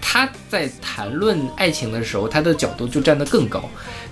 [0.00, 3.62] 他在谈论爱情的时候，他的角度就站得更高。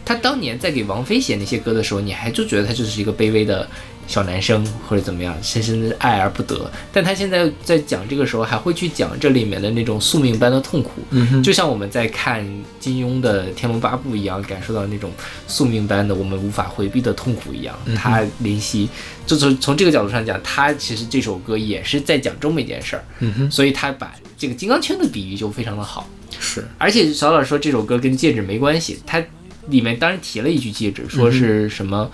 [0.05, 3.67] 他当年在给王菲写那些歌的时候，你还就觉得他就是一个卑微的
[4.07, 6.71] 小男生或者怎么样，深深的爱而不得。
[6.93, 10.91] 但他现在在讲这个时候，还会去讲这里面的那种宿命般的痛苦。
[11.11, 12.45] 嗯，就像我们在看
[12.79, 15.11] 金庸的《天龙八部》一样，感受到那种
[15.47, 17.75] 宿命般的我们无法回避的痛苦一样。
[17.97, 18.89] 他林夕，
[19.27, 26.09] 就从从这个角度上讲，他其实这首歌也是在讲这么一件事儿，嗯哼，所以他把这个金刚圈的比喻就非常的好。
[26.39, 29.23] 是，而且小老师说这首歌跟戒指没关系，他
[29.69, 32.11] 里面当然提了一句戒指，说是什么？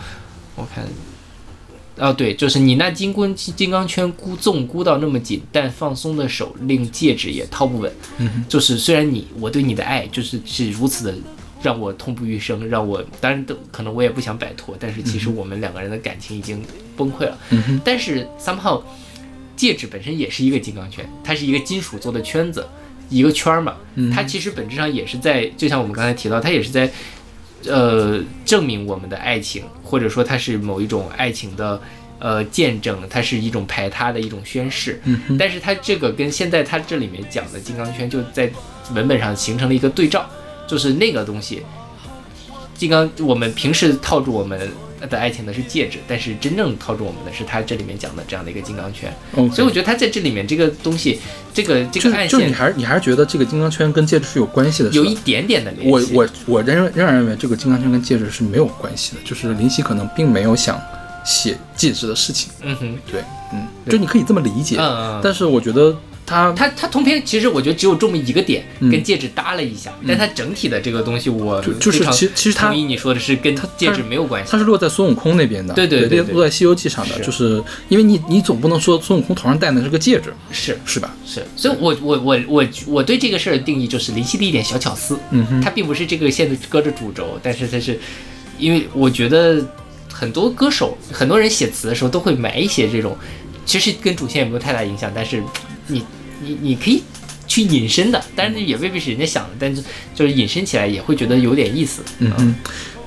[0.54, 0.84] 我看。
[1.98, 7.92] 哦，对，就是你那金箍金刚圈箍纵箍到那么紧，但放松的手令戒指也套不稳。
[8.18, 11.14] 嗯就是虽然你我对你的爱就是是如此的
[11.60, 16.62] 让我痛不欲生，让我当然都可能我也不想摆脱，但是其实我们两个人的感情已经
[16.96, 17.36] 崩溃了。
[17.84, 18.80] 但是 somehow
[19.56, 22.64] 戒指本身也是一个金刚圈，它是一个金属做的圈子，
[23.10, 26.88] 一个圈儿嘛，嗯它其实本质上也是在，就像我们刚才提到，它也是在
[27.66, 31.80] 呃证明我们的爱情，或者说它是某一种爱情的。
[32.20, 38.50] 呃，见证它是一种排他的一种宣誓，嗯，但是它这个跟现在它这里面讲的金刚圈就在
[38.92, 40.28] 文本上形成了一个对照，
[40.66, 41.62] 就是那个东西，
[42.74, 44.68] 金刚我们平时套住我们
[45.08, 49.12] 的爱情呢是戒指，但是真正套住我们的是他这里面讲的这样的一个金刚圈。
[49.54, 51.18] 所以我觉得他在这里面这个东西，
[51.54, 56.14] 这个这个暗线就是你还是你还是觉得这个金刚圈跟戒指是有关系的，有一点点的联系。
[56.14, 60.80] 我我我仍然仍然认为这个金刚圈跟戒指是没有关系的，就是林夕可能并没有想
[61.24, 63.22] 写戒指的事情，嗯哼，对，
[63.52, 64.84] 嗯，就你可以这么理解，嗯
[65.14, 65.94] 嗯，但是我觉得
[66.28, 68.90] 他它它通篇其实我觉得只有这么一个点嗯。
[68.90, 74.52] 跟戒指搭了一下，但它整体的这个东西我就就是其实其实它同意你说的是跟它戒指没有关系。
[74.52, 74.58] 它。
[74.58, 76.34] 是落在孙悟空那边的，对对对对。
[76.34, 77.24] 落在《西游记》上的，是。
[77.24, 81.14] 就是因为你你总不能说孙悟空头上戴的是个戒指，是是吧？
[81.24, 87.98] 是，所以我我我我我对这个事儿的定义就是林夕的一点小巧思，嗯哼，它并不是这个线的歌的主轴，但是它是，
[88.58, 89.64] 因为我觉得
[90.12, 93.16] 很多歌手很多人写词的时候都会埋一些这种，
[93.64, 95.40] 其实跟主线也没有太大影响，但是
[95.86, 96.02] 你
[96.40, 97.02] 你你可以
[97.46, 99.82] 去隐身的，但是也未必是人家想的，但是
[100.14, 102.54] 就是隐身起来也会觉得有点意思，嗯嗯，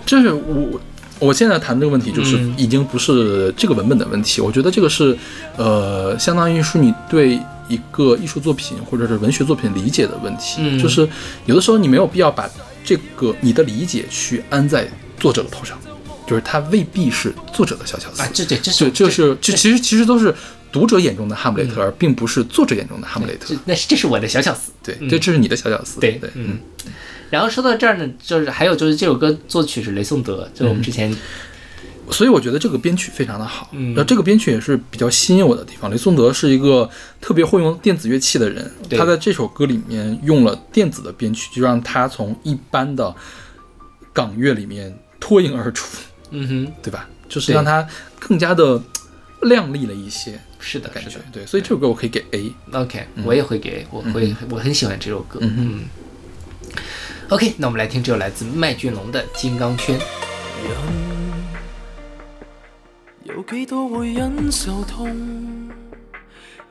[0.06, 0.82] 就是我
[1.20, 2.54] 我现在谈这个问题，就是嗯。
[2.58, 5.16] 已经不是这个文本的问题，我觉得这个是
[5.56, 10.80] 呃，相当于是你对一个艺术作品或者是文学作品理解的问题，嗯。
[10.80, 11.08] 就是
[11.46, 12.50] 有的时候你没有必要把
[12.84, 14.88] 这个你的理解去安在
[15.20, 15.78] 作者的头上，
[16.28, 20.34] 就是他未必是作者的小巧思啊，这这这这是这是这其实其实都是
[20.72, 23.54] 读者眼中的哈姆雷特，而并不是作者眼中的哈姆雷特。
[23.66, 26.00] 那这是我的小巧思，对，嗯这这是你的小巧思。
[26.00, 26.58] 对对，嗯。
[27.30, 31.16] 然后说到这儿呢，就是还有就是这首歌作曲是雷颂德，就是我们之前
[32.10, 35.90] 所以我觉得这个编曲非常的好，嗯然后这个编曲也是比较吸引我的地方。
[35.90, 36.90] 雷颂德是一个
[37.22, 43.16] 特别会用电子乐器的人，他在这首歌里面用了电子的编曲，就让他从一般的
[44.12, 45.98] 港乐里面脱颖而出，
[46.32, 47.08] 嗯哼，对吧？
[47.30, 47.88] 就是让他
[48.20, 48.82] 更加的
[49.44, 51.20] 亮丽了一些是的感觉。
[51.34, 52.54] 对，所以这首歌我可以给 A。
[52.72, 55.86] OK，我也会给我会我很喜欢这首歌，嗯嗯。
[57.30, 60.00] OK，那我们来听这首来自麦浚龙的《金刚圈》。
[60.64, 60.78] 人
[63.24, 65.70] 有幾多會忍受痛？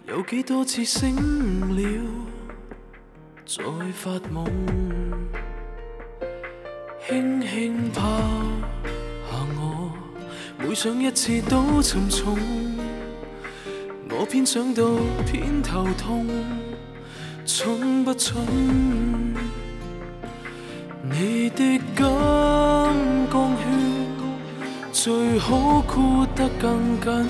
[0.06, 1.14] 有幾多次醒
[1.76, 1.82] 了
[3.46, 4.48] 再發夢？
[7.08, 8.00] 輕輕拋
[9.30, 9.92] 下我，
[10.58, 12.38] 每想一次都沉重。
[14.12, 14.82] 我偏想到
[15.24, 16.26] 偏頭痛，
[17.46, 18.34] 蠢不蠢？
[21.02, 22.04] 你的金
[23.30, 23.64] 剛圈
[24.92, 27.24] 最好箍得更緊，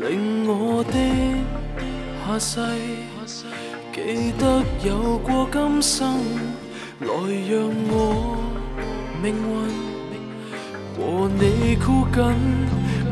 [0.00, 0.94] 令我的
[2.26, 2.60] 下世
[3.92, 6.18] 記得有過今生，
[7.00, 8.36] 來讓我
[9.22, 9.54] 命運
[10.96, 12.34] 和你箍緊，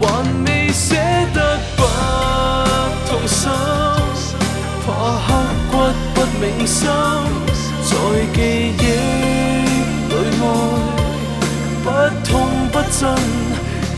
[0.00, 0.94] 還未舍
[1.34, 1.82] 得不
[3.08, 3.48] 痛心，
[4.84, 4.88] 怕
[5.26, 5.28] 刻
[5.70, 5.74] 骨
[6.14, 6.86] 不铭心，
[7.82, 7.90] 在
[8.34, 8.38] 記
[8.78, 8.80] 憶
[10.10, 10.44] 里愛。
[11.82, 11.86] 不
[12.28, 12.30] 痛
[12.70, 13.00] 不震，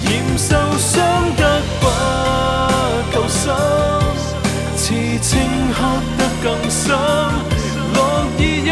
[0.00, 0.08] 嫌
[0.38, 0.48] 受
[0.78, 0.90] 傷
[1.36, 1.42] 得
[1.80, 1.84] 不
[3.12, 3.42] 夠深，
[4.76, 4.84] 刺
[5.20, 5.28] 青
[5.74, 5.78] 刻
[6.16, 6.96] 得更深，
[7.94, 7.98] 樂
[8.38, 8.70] 意忍，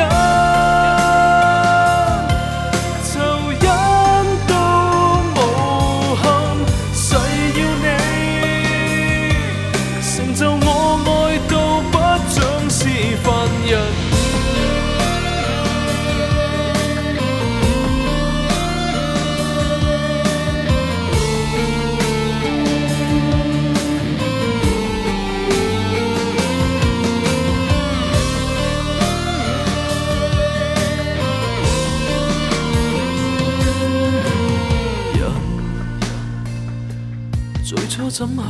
[38.19, 38.43] 怎去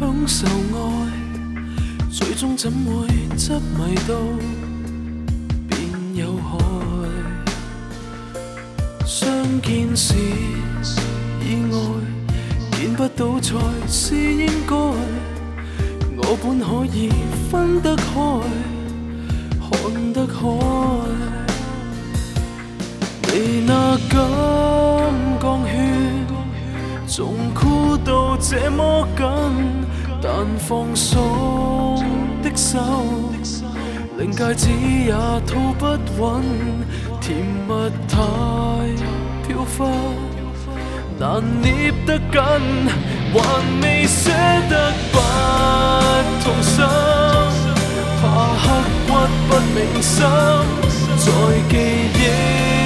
[0.00, 0.80] 享受愛，
[2.10, 3.06] 最終怎會
[3.36, 4.14] 執迷到
[5.68, 5.80] 便
[6.14, 6.56] 有害？
[9.04, 10.14] 相見時
[11.44, 11.76] 意外，
[12.78, 13.54] 見不到才
[13.86, 14.76] 是應該。
[16.16, 17.10] 我本可以
[17.50, 18.40] 分得開，
[19.60, 19.70] 看
[20.14, 20.40] 得開。
[23.30, 23.34] 你
[23.66, 25.01] 那金剛圈
[27.14, 29.26] 仲箍到這麼緊，
[30.22, 32.02] 但放松
[32.42, 32.78] 的手，
[34.16, 34.70] 令戒指
[35.08, 35.86] 也套不
[36.18, 36.40] 穩，
[37.20, 37.36] 甜
[37.68, 38.16] 蜜太
[39.46, 39.84] 飄忽，
[41.18, 42.40] 難捏得緊，
[43.34, 44.30] 還未舍
[44.70, 45.18] 得不
[46.42, 46.82] 痛心。
[48.22, 48.24] 怕
[48.56, 48.64] 刻
[49.06, 49.12] 骨
[49.48, 50.24] 不铭心，
[51.18, 51.28] 在
[51.68, 51.76] 記
[52.14, 52.81] 憶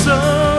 [0.00, 0.49] sun.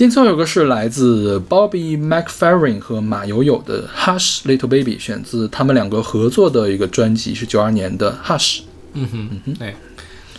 [0.00, 8.60] 今天最后一个是来自 Bobby McFerrin 和马友友的 Hush Little Baby，选自他们两个合作的一个专辑，是九二年的 Hush。
[8.94, 9.76] 嗯哼，嗯哼，哎，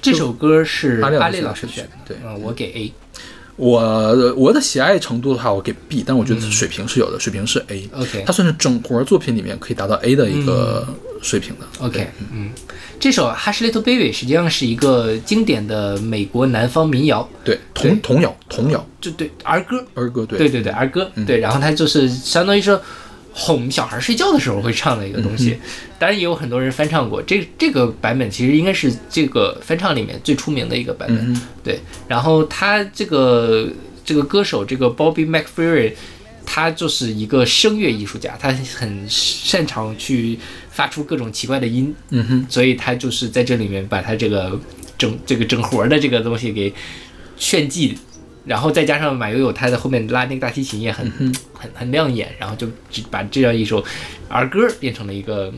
[0.01, 2.91] 这首歌是阿丽老师选的选的，对嗯，我给 A。
[3.61, 7.87] 我我的喜爱程度的话，我给 B，但我觉得水平是有的，水平是 A。
[7.93, 10.87] OK 它算是整活作品里面可以达到 A 的一个
[11.21, 11.85] 水平的。
[11.85, 12.49] OK，嗯，
[12.99, 17.91] 这首《Hush Little Baby》实际上是一个经典的美国南方民谣，对，对。
[17.91, 18.83] 童童谣童谣。
[18.99, 20.39] 就对儿歌，儿歌，对。
[20.39, 22.81] 对对对儿歌，对，然后它就是相当于说
[23.33, 25.57] 哄小孩睡觉的时候会唱的一个东西，
[25.97, 33.67] 当然也有很多人翻唱过，这这个版本其实应该是这个翻唱里面最出名的一个版本，对，然后他这个
[34.03, 35.93] 这个歌手这个 Bobby McFerrin。
[36.43, 40.37] 他就是一个声乐艺术家，他很擅长去
[40.69, 44.59] 发出各种奇怪的音，嗯哼，所以他就是在这里面把他这个
[44.97, 46.73] 整这个整活的这个东西给
[47.37, 47.97] 炫技，
[48.45, 51.09] 然后再加上马友友他在后面拉那个大提琴也很、
[51.53, 53.83] 很很亮眼，然后就只把这样一首
[54.27, 55.53] 儿歌变成了一个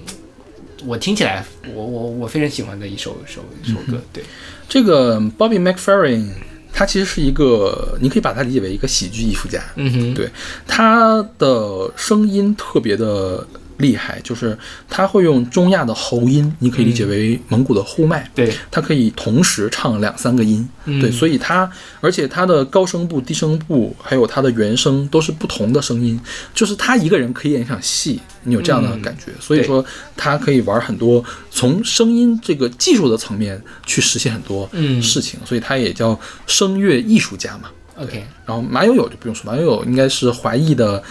[0.86, 4.24] 我听起来我我我非常喜欢的一首首一首歌，对，
[4.68, 6.32] 这个 Bobby McFerrin，
[6.74, 9.64] 他其实是一个，你可以把他理解为一个喜剧艺术家。
[9.76, 10.30] 嗯哼，对，
[10.68, 13.48] 他的声音特别的
[13.84, 14.58] 厉害，就是
[14.90, 18.28] 他会用中亚的喉音，你可以理解为蒙古的呼麦。
[18.34, 21.02] 对，他可以同时唱两三个音，嗯。
[21.02, 21.70] 对，所以他，
[22.00, 26.18] 而且他的高声部、低声部，还有他的原声都是不同的声音，
[26.54, 35.04] 就是他一个人可以演一场戏，你有这样的感觉，所以说他可以玩很多从声音这个技术的层面去实现很多嗯。
[35.04, 36.18] 事情，所以他也叫
[36.48, 37.70] 声乐艺术家嘛。
[37.98, 41.04] OK，然后马友友就不用说，马友友应该是华裔的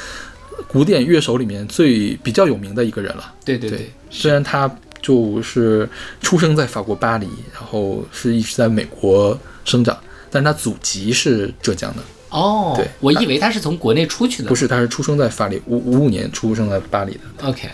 [0.68, 3.32] 古典乐手里面最比较有名的一个人了。
[3.44, 5.88] 对对对对，虽然他就是
[6.20, 9.98] 出生在法国巴黎，然后是一直在美国生长，
[10.30, 17.20] 但是他祖籍是浙江的，哦，对我以为他是从国内出去的，不是，他是出生在巴黎，五五五年出生在巴黎的。
[17.42, 17.68] ？OK，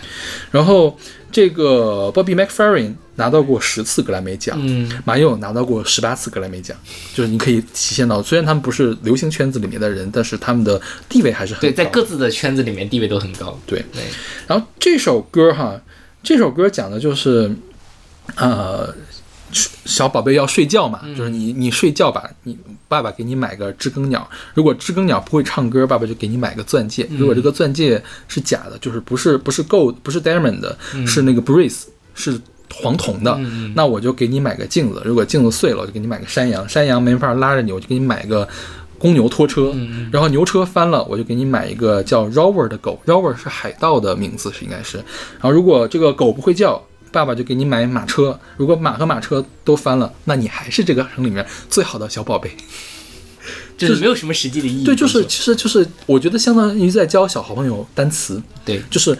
[0.49, 0.97] 然后
[1.31, 4.89] 这个 Bobby McFerrin 拿到过十次格莱美奖，嗯。
[5.05, 6.75] 马友友拿到过十八次格莱美奖，
[7.13, 13.85] 就是你可以体现到，虽然他们不是流行圈子里面的人，但是他们的地位还是很对，在各自的圈子里面地位都很高，对。
[13.93, 14.01] 对，
[14.47, 15.79] 然后这首歌哈，
[16.23, 17.53] 这首歌讲的就是，
[18.35, 18.95] 呃，
[19.51, 22.57] 小宝贝要睡觉嘛，就是你你睡觉吧，你
[22.87, 27.05] 爸爸给你买个知更鸟，如果知更鸟不会唱歌，爸爸就给你买个钻戒。
[27.11, 31.83] 如果这个钻戒是假的，就是不是不是 gold 不是 diamond 的，是那个 brace
[32.15, 32.39] 是。
[32.75, 33.39] 黄铜的，
[33.75, 35.01] 那我就给你买个镜子。
[35.05, 36.67] 如果镜子碎了，我就给你买个山羊。
[36.67, 38.47] 山羊没法拉着你，我就给你买个
[38.97, 39.73] 公牛拖车。
[40.11, 43.01] 然后牛车翻了，我就给你买一个叫 Rover 的狗。
[43.05, 44.97] Rover 是海盗的名字，是应该是。
[44.97, 48.39] 然后如果这个狗不会叫，爸爸就给你买马车。
[48.55, 52.51] 如果马和马车都翻了，那你还是这个城里面最好的小宝贝。
[53.77, 54.83] 就是没有什么实际的意义。
[54.83, 59.17] 对，就是其实就是我觉得相当于在教小朋友单词，对就是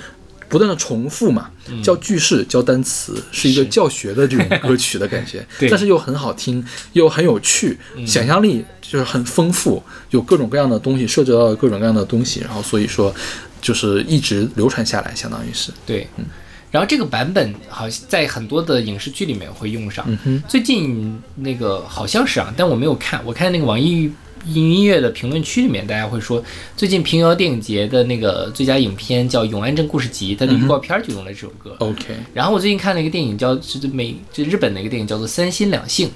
[0.50, 1.50] 不断的重复嘛，
[1.84, 13.14] 教句式、教单词，是一个教学的这种歌曲的感觉 对，但是又很好听，又很有趣，想象力就是很丰富，有各种各样的东西，涉及到各种各样的东西，然后所以说
[13.62, 16.26] 就是一直流传下来，相当于是，对，嗯。
[16.72, 20.06] 然后这个版本好像在很多的影视剧里面会用上。
[20.24, 20.44] 哼。
[20.48, 23.20] 最近那个好像是啊，但我没有看。
[23.26, 24.14] 我看那个网易云
[24.46, 26.44] 音乐的评论区里面，大家会说，
[26.76, 31.76] 最近平遥电影节的那个最佳影片叫《永安镇故事集》，它的预告片就用了这首歌。
[31.80, 36.10] OK，然后我最近看了一个电影叫是美，就日本的一个电影叫做《三心两性》，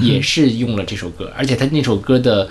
[0.00, 2.48] 也是用了这首歌，而且它那首歌的，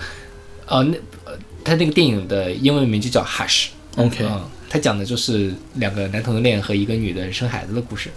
[0.66, 1.32] 呃，那呃，
[1.64, 3.66] 它那个电影的英文名就叫《Hush》。
[4.04, 8.10] OK，嗯，它讲的就是两个男同性恋和一个女的生孩子的故事，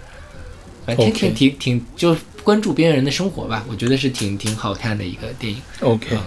[0.86, 5.62] 反正挺挺挺挺就关注边缘人的生活吧，我觉得是挺挺好看的一个电影。
[5.82, 6.18] OK，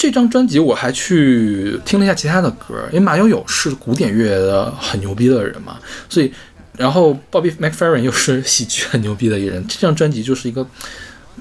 [0.00, 5.78] 这张专辑我还去听了一下其他的歌，因为马友友是古典乐的很牛逼的人嘛，
[6.08, 6.32] 所以
[6.78, 10.66] 然后 Bobby McFerrin 又是喜剧很牛逼的一个人，这张专辑就是一个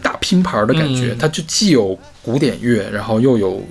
[0.02, 3.66] 大拼盘的感觉，嗯它就既有古典乐，然后又有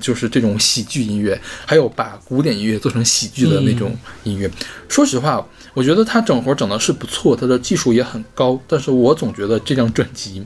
[0.00, 4.50] 就是这种喜剧音乐，还有把古典音乐做成喜剧的那种音乐。
[4.88, 10.42] 说实话，我觉得他整活整的是不错，他的技术也很高，但是我总觉得这张专辑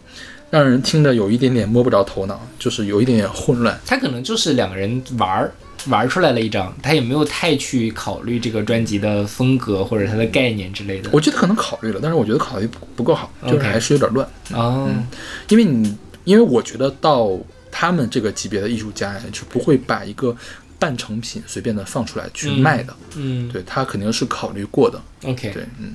[0.50, 3.78] 让人听着有一点点摸不着头脑，就是有一点点混乱。
[3.84, 5.52] 他可能就是两个人玩儿
[5.88, 11.10] 玩出来了一张，他也没有太去考虑这个专辑的风格或者它的概念之类的。
[11.12, 14.28] 我觉得可能考虑了，但是我觉得考虑不不够好，就是还是有点乱。
[14.52, 14.88] 哦，
[15.48, 17.30] 因为你，因为我觉得到
[17.70, 20.34] 他们这个级别的艺术家呀，是不会把一个
[20.78, 22.92] 半成品随便的放出来去卖的。
[23.16, 25.00] 嗯对他肯定是考虑过的。
[25.24, 25.94] ，OK 对，嗯，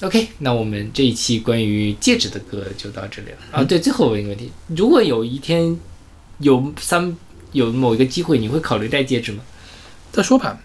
[0.00, 3.36] OK，那我们这一期关于戒指的歌就到这里了。
[3.52, 3.64] 啊。
[3.64, 5.78] 对，最后问一个问题，如果有一天
[6.38, 7.16] 有三
[7.52, 9.42] 有某一个机会，你会考虑戴戒指吗？
[10.12, 10.60] 再说吧，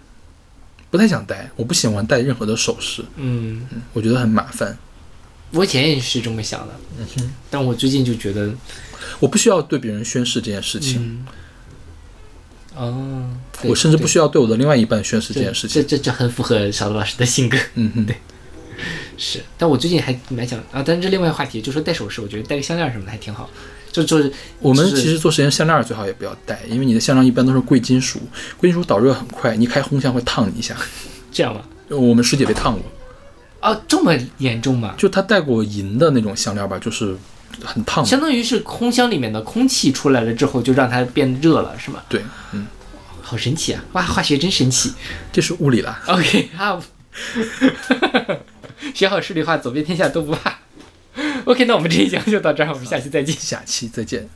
[0.90, 3.66] 不太想戴，我不喜欢戴任何的首饰，嗯。
[3.94, 4.78] 我觉得很麻烦。
[5.52, 6.74] 我以前也是这么想的，
[7.18, 8.54] 嗯但我最近就觉得，
[9.20, 11.26] 我不需要对别人宣誓这件事情，
[12.76, 13.28] 哦，
[13.64, 15.82] 我甚至不需要对我的另外一半宣誓这件事情。
[15.82, 18.16] 这这这很符合小罗老师的性格，嗯哼，对
[19.20, 19.44] 是。
[19.58, 23.48] 但我最近还蛮想啊，但是这另外一个话题，就说戴首饰，我觉得戴个项链什么的还挺好。
[23.92, 28.20] 就就是我们其实做实验，项链最好也不要戴，因为你的项链一般都是贵金属，
[28.58, 30.76] 贵金属导热很快，你开烘箱会烫你一下。
[31.32, 31.62] 这样吧。
[31.90, 32.84] 我们师姐被烫过，
[33.62, 34.94] 哦，这么严重吗？
[34.96, 37.18] 就她戴过银的那种项链吧，就是
[37.64, 38.06] 很烫。
[38.06, 42.00] 相当于是空箱里面的空气出来了之后，就让它变热了，是吗？
[42.08, 42.68] 对，嗯，
[43.24, 43.84] 好神奇啊！
[43.94, 44.94] 哇，化学真神奇。
[45.34, 46.00] 这是物理啦。
[46.06, 46.80] OK 啊，
[48.94, 50.60] 学好数理化，走遍天下都不怕。
[51.46, 53.36] OK，那我们这一讲就到这儿，我们下期再见。
[53.36, 54.30] 下期再见。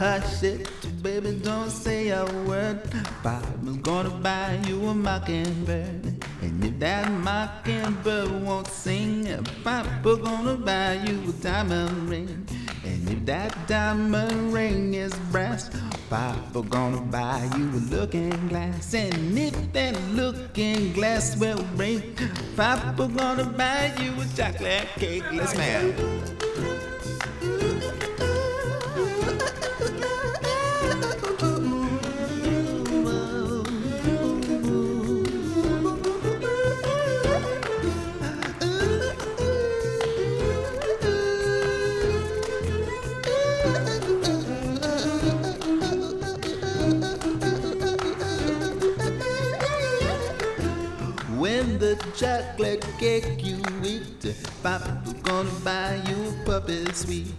[0.00, 0.66] Hush it,
[1.02, 2.80] baby, don't say a word.
[3.22, 6.24] Papa's gonna buy you a mockingbird.
[6.40, 9.28] And if that mockingbird won't sing,
[9.62, 12.48] Papa gonna buy you a diamond ring.
[12.82, 15.68] And if that diamond ring is brass,
[16.08, 18.94] Papa gonna buy you a looking glass.
[18.94, 22.18] And if that looking glass will break,
[22.56, 25.30] Papa gonna buy you a chocolate cake.
[25.30, 26.79] Let's man.
[52.20, 57.32] Chocolate cake you eat, Papa's gonna buy you a puppy sweet.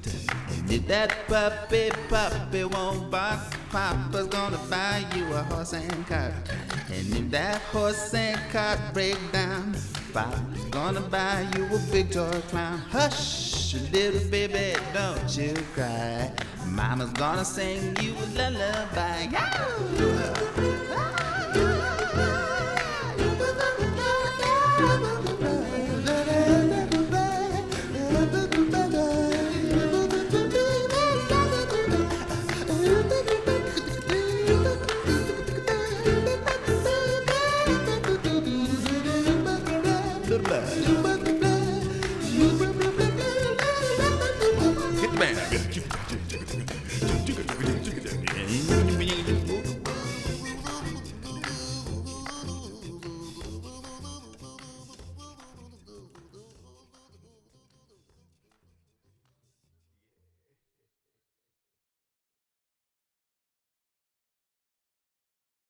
[0.49, 6.33] And if that puppy puppy won't bark, Papa's gonna buy you a horse and cart.
[6.89, 9.75] And if that horse and cart break down,
[10.13, 12.79] Papa's gonna buy you a big toy clown.
[12.89, 16.31] Hush, little baby, don't you cry.
[16.65, 19.27] Mama's gonna sing you a lullaby.